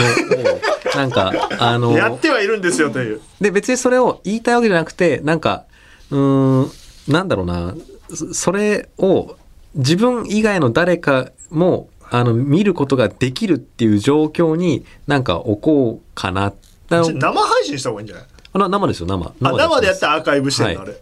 [0.95, 3.21] なんか、あの、やってはいるんですよという。
[3.39, 5.63] で、別にそれを言いたいわけじゃなくて、なんか、
[6.11, 6.71] うーん、
[7.07, 7.75] なんだろうな、
[8.13, 9.37] そそれを
[9.75, 16.53] 自分以外の誰かも、あの、見ることができるっていう状況になんか置こうかな。
[16.89, 18.25] 生配信した方がいいんじゃない？
[18.53, 19.25] あな生ですよ、生。
[19.25, 20.97] あ生でやってはアーカイブしてんの、はいあれ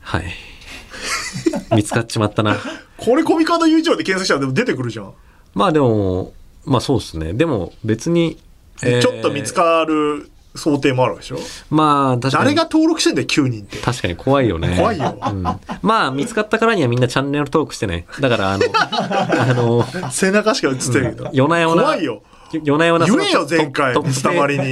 [0.00, 0.24] はい。
[1.76, 2.56] 見つかっちまったな。
[2.96, 5.12] これコミカド YouTube で検索したらでも出てくるじゃん、
[5.54, 6.32] まあでも、
[6.64, 7.32] まあそうですね。
[7.34, 8.38] でも別に、
[8.82, 11.38] えーちょっと見つかる想定もあるでしょ？
[11.70, 12.44] まあ確かに。
[12.44, 14.76] 誰が登録してんだよ9人って確かに怖いよね。
[14.76, 15.42] 怖いようん、
[15.82, 18.06] まあ見つかったからにはみんなチャンネル登録してね。
[18.20, 21.82] だからあの、 あの、背中しか映ってるけど、夜な夜な。
[21.82, 22.22] 怖いよ
[22.52, 23.06] 夜な夜な。
[23.06, 24.64] 言えよ前回トップ水溜りに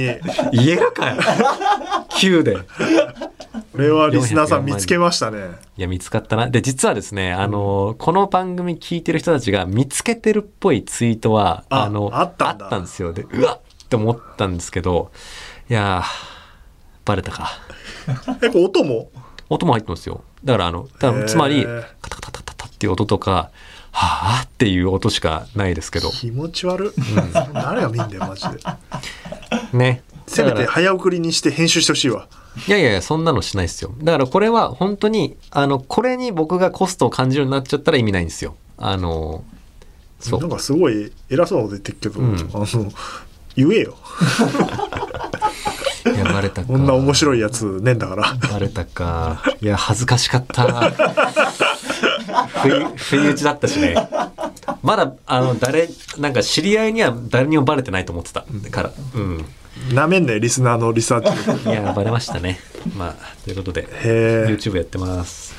[0.51, 1.15] 言えるかよ。
[2.09, 2.57] 9で。
[3.71, 6.49] これはリスナーさん見つけましたねいや、見つかったな。
[6.49, 13.13] で、実はですね、あの、この番組聞いてる人たちが見つけてるっぽいツイートは、あの、あったんですよ。
[13.13, 15.11] で、うわっって思ったんですけど、
[15.69, 16.03] いやー、
[17.05, 17.51] バレたか。
[18.41, 19.11] え音も？
[19.49, 20.23] 音も入ってますよ。
[20.43, 20.87] だから、あの、
[21.27, 21.65] つまり
[22.01, 23.51] カタカタカタカタっていう音とか、
[23.91, 27.01] はぁっていう音しかないですけど、気持ち悪い、
[27.53, 30.03] 誰が見んだよマジでね。
[30.27, 32.27] せめて早送りにして編集してほしいわ
[32.67, 33.93] いやいやいや、そんなのしないですよ。
[34.03, 38.55] だからこれは本当に、あの、これに僕がコストを感じるようになっちゃったら意味ないんですよ。
[38.77, 39.43] あの、
[40.19, 42.91] そうなんかすごい偉そうなこと言ってるけど、うんあの
[43.55, 43.97] 言えよ
[46.05, 46.67] いや、バレたか。
[46.67, 49.43] こんな面白いやつねえんだからバレたか。
[49.61, 50.91] いや、恥ずかしかった。
[52.61, 53.95] 不意不意打ちだったしね。
[54.81, 58.91] まだ、あの、誰、なんか知り合いには誰にもバレてないと思ってたから。
[59.15, 59.45] うん。
[59.93, 62.59] なめんなよリスナーのリサーチいや、バレましたね。
[62.97, 65.53] まあ、ということで、へえ YouTube やってます。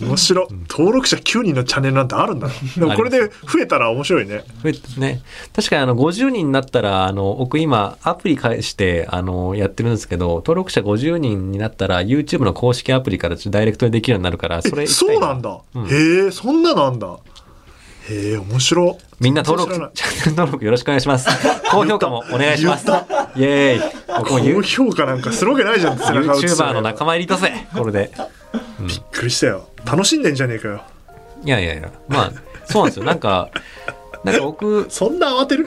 [0.00, 0.46] 面白い。
[0.68, 2.48] 登録者9人のチャンネルなんてあるんだ。
[2.76, 4.44] でもこれで増えたら面白いね。
[4.62, 5.22] 増えてね。
[5.54, 15.86] 確かにあの、50人になったら、あの、僕今、アプリ返して、あの、やってるんですけど、登録者50人になったら、YouTube の公式アプリからちょっとダイレクトでできるようになるから、それそうなんだ、うん。
[15.86, 17.18] へえそんななんだ。
[18.08, 21.28] へえ面白みんな登録、チャンネル登録よろしくお願いします。
[21.70, 22.86] 高評価もお願いします。
[23.36, 24.04] イエーイ。
[24.24, 27.66] 高評価なんかするわけないじゃん YouTuber らの仲間入りだぜ。
[27.74, 28.10] これで。
[28.80, 30.82] びっくりしたよ楽しんでんじゃねえかよ
[31.44, 31.92] いやいやいや。
[32.08, 32.32] まあ、
[32.64, 33.04] そうなんですよ。
[33.04, 33.50] なんか、
[34.24, 35.66] なんか僕、そんな慌てる？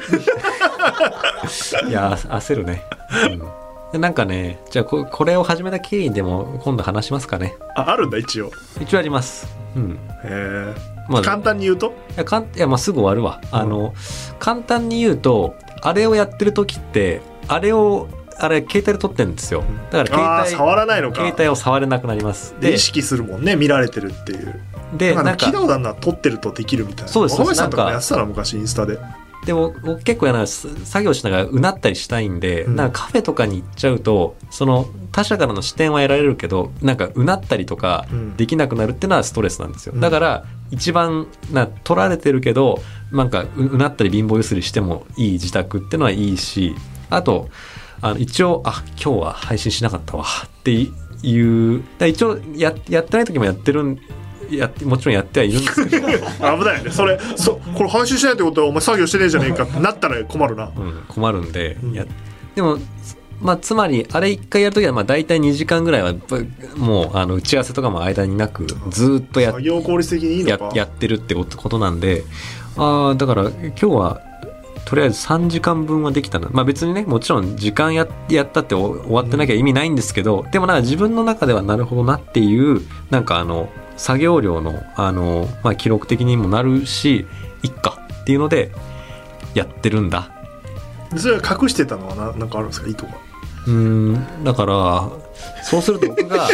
[1.88, 2.84] いや、焦るね。
[3.32, 3.44] うん
[3.90, 7.56] でなんかね、じゃあここれを始めた経緯でも今度話しますかね。
[7.74, 9.48] ああるんだ一応一応あります。
[9.78, 9.92] うん。
[9.94, 10.76] へえ
[11.08, 11.94] まあ簡単に言うと？
[12.16, 13.94] いやかんいやまあすぐ終わるわ、あの
[14.40, 18.10] 簡単に言うとあれをやってる時ってあれを
[18.40, 19.64] あれ携帯で撮ってるんですよ。
[19.92, 21.16] だから携帯触らないのか。
[21.18, 22.56] 携帯を触れなくなります。
[22.60, 24.60] でで意識するもんね見られてるっていう。
[24.98, 27.12] でなんか聞いたことあるのは撮ってるとできるみたいな。
[27.12, 29.00] そうです若林さんとかもやってたな昔インスタで。
[29.46, 32.76] でも僕結構やな作業しながらうなったりしたいんで、うん。
[32.76, 38.36] なんかカフェとかに行っちゃうとその他者からの視点は得られるけどなんかうなったりとかうん。
[38.36, 40.02] できなくなるっていうのはストレスなんですよ、うん。
[40.02, 42.82] だから一番な取られてるけど
[43.12, 46.76] なんかううなったり貧乏ゆすりしてもいい自宅っていうのはいいし
[47.10, 47.50] あと
[48.02, 50.26] あの一応あ今日は配信しなかったわ。
[50.46, 50.72] って
[51.24, 54.00] いうだ一応ややってない時もやってるん
[54.50, 56.92] やってもちろんやってはいるんですけど、 危ないね。
[56.92, 60.72] それそこれ配信しないってことはお前作業してねえじゃねえかってなったら困るな。
[60.76, 62.06] うん、困るんで、うんや
[62.56, 62.78] でも
[63.40, 70.72] まあつまりあれ一回やるときはまあ大体2時間ぐらいはぶもうあの打ち合わせとかも間になくずーっとや作業効率的にいいのやか。
[70.74, 72.24] やってるってことなんで
[72.78, 74.22] ああだから今日は
[74.88, 76.48] とりあえず3時間分はできたな。
[76.50, 87.28] まあ別にねもちろん時間ややったってお終わってなきゃ意味ないんですけど、でもなんか自分の中ではなるほどなっていうなんかあの作業量のあの、まあ、記録的にもなるし
[87.64, 88.72] いっかっていうので
[89.56, 90.32] やってるんだ。
[91.18, 92.88] それは隠してたのはななんかあるんですか？
[92.88, 93.10] 意図が。
[93.68, 95.12] うーんだから
[95.64, 96.48] そうすると僕が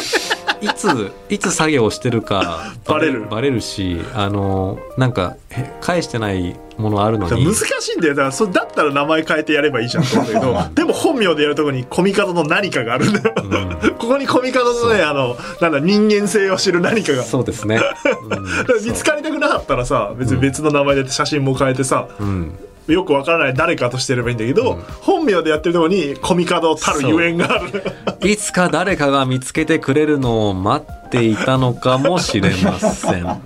[0.61, 0.87] いつ
[1.29, 3.27] いつ作業をしてるかバレる。
[3.29, 7.45] バレるしあのなんかへ返してないものあるのに。
[7.45, 8.15] 難しいんだよ。
[8.15, 13.95] だからそだったら名前変えてやればいいじゃんと思うんだけどでも本名でやるとこにコミカドの何かがあるんだよ、うん。
[13.95, 17.23] ここにコミカドのねあのなんだ人間性を知る何かが。
[17.23, 17.79] そうですね、
[18.23, 18.39] うん。
[18.85, 22.57] 見つかりたくなかったらさ別に別の名前で写真も変えてさ、うん
[22.87, 24.81] よくわからない誰かとしてればいいんだけど、うん。
[25.01, 27.83] 本名でやってるとこにコミカドたるゆえんがある。
[28.27, 33.41] いつか誰かが見つけてくれるのを待っていたのかもしれません、うん、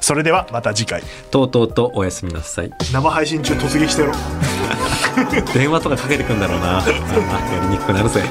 [0.00, 1.02] それではまた次回。
[1.30, 2.70] とうとうとおやすみなさい。
[2.92, 4.14] 生配信中突撃してやろ。
[4.14, 4.16] う
[5.54, 6.78] 電話とかかけてくんだろうな。
[6.78, 8.22] あやりにくくなるぜ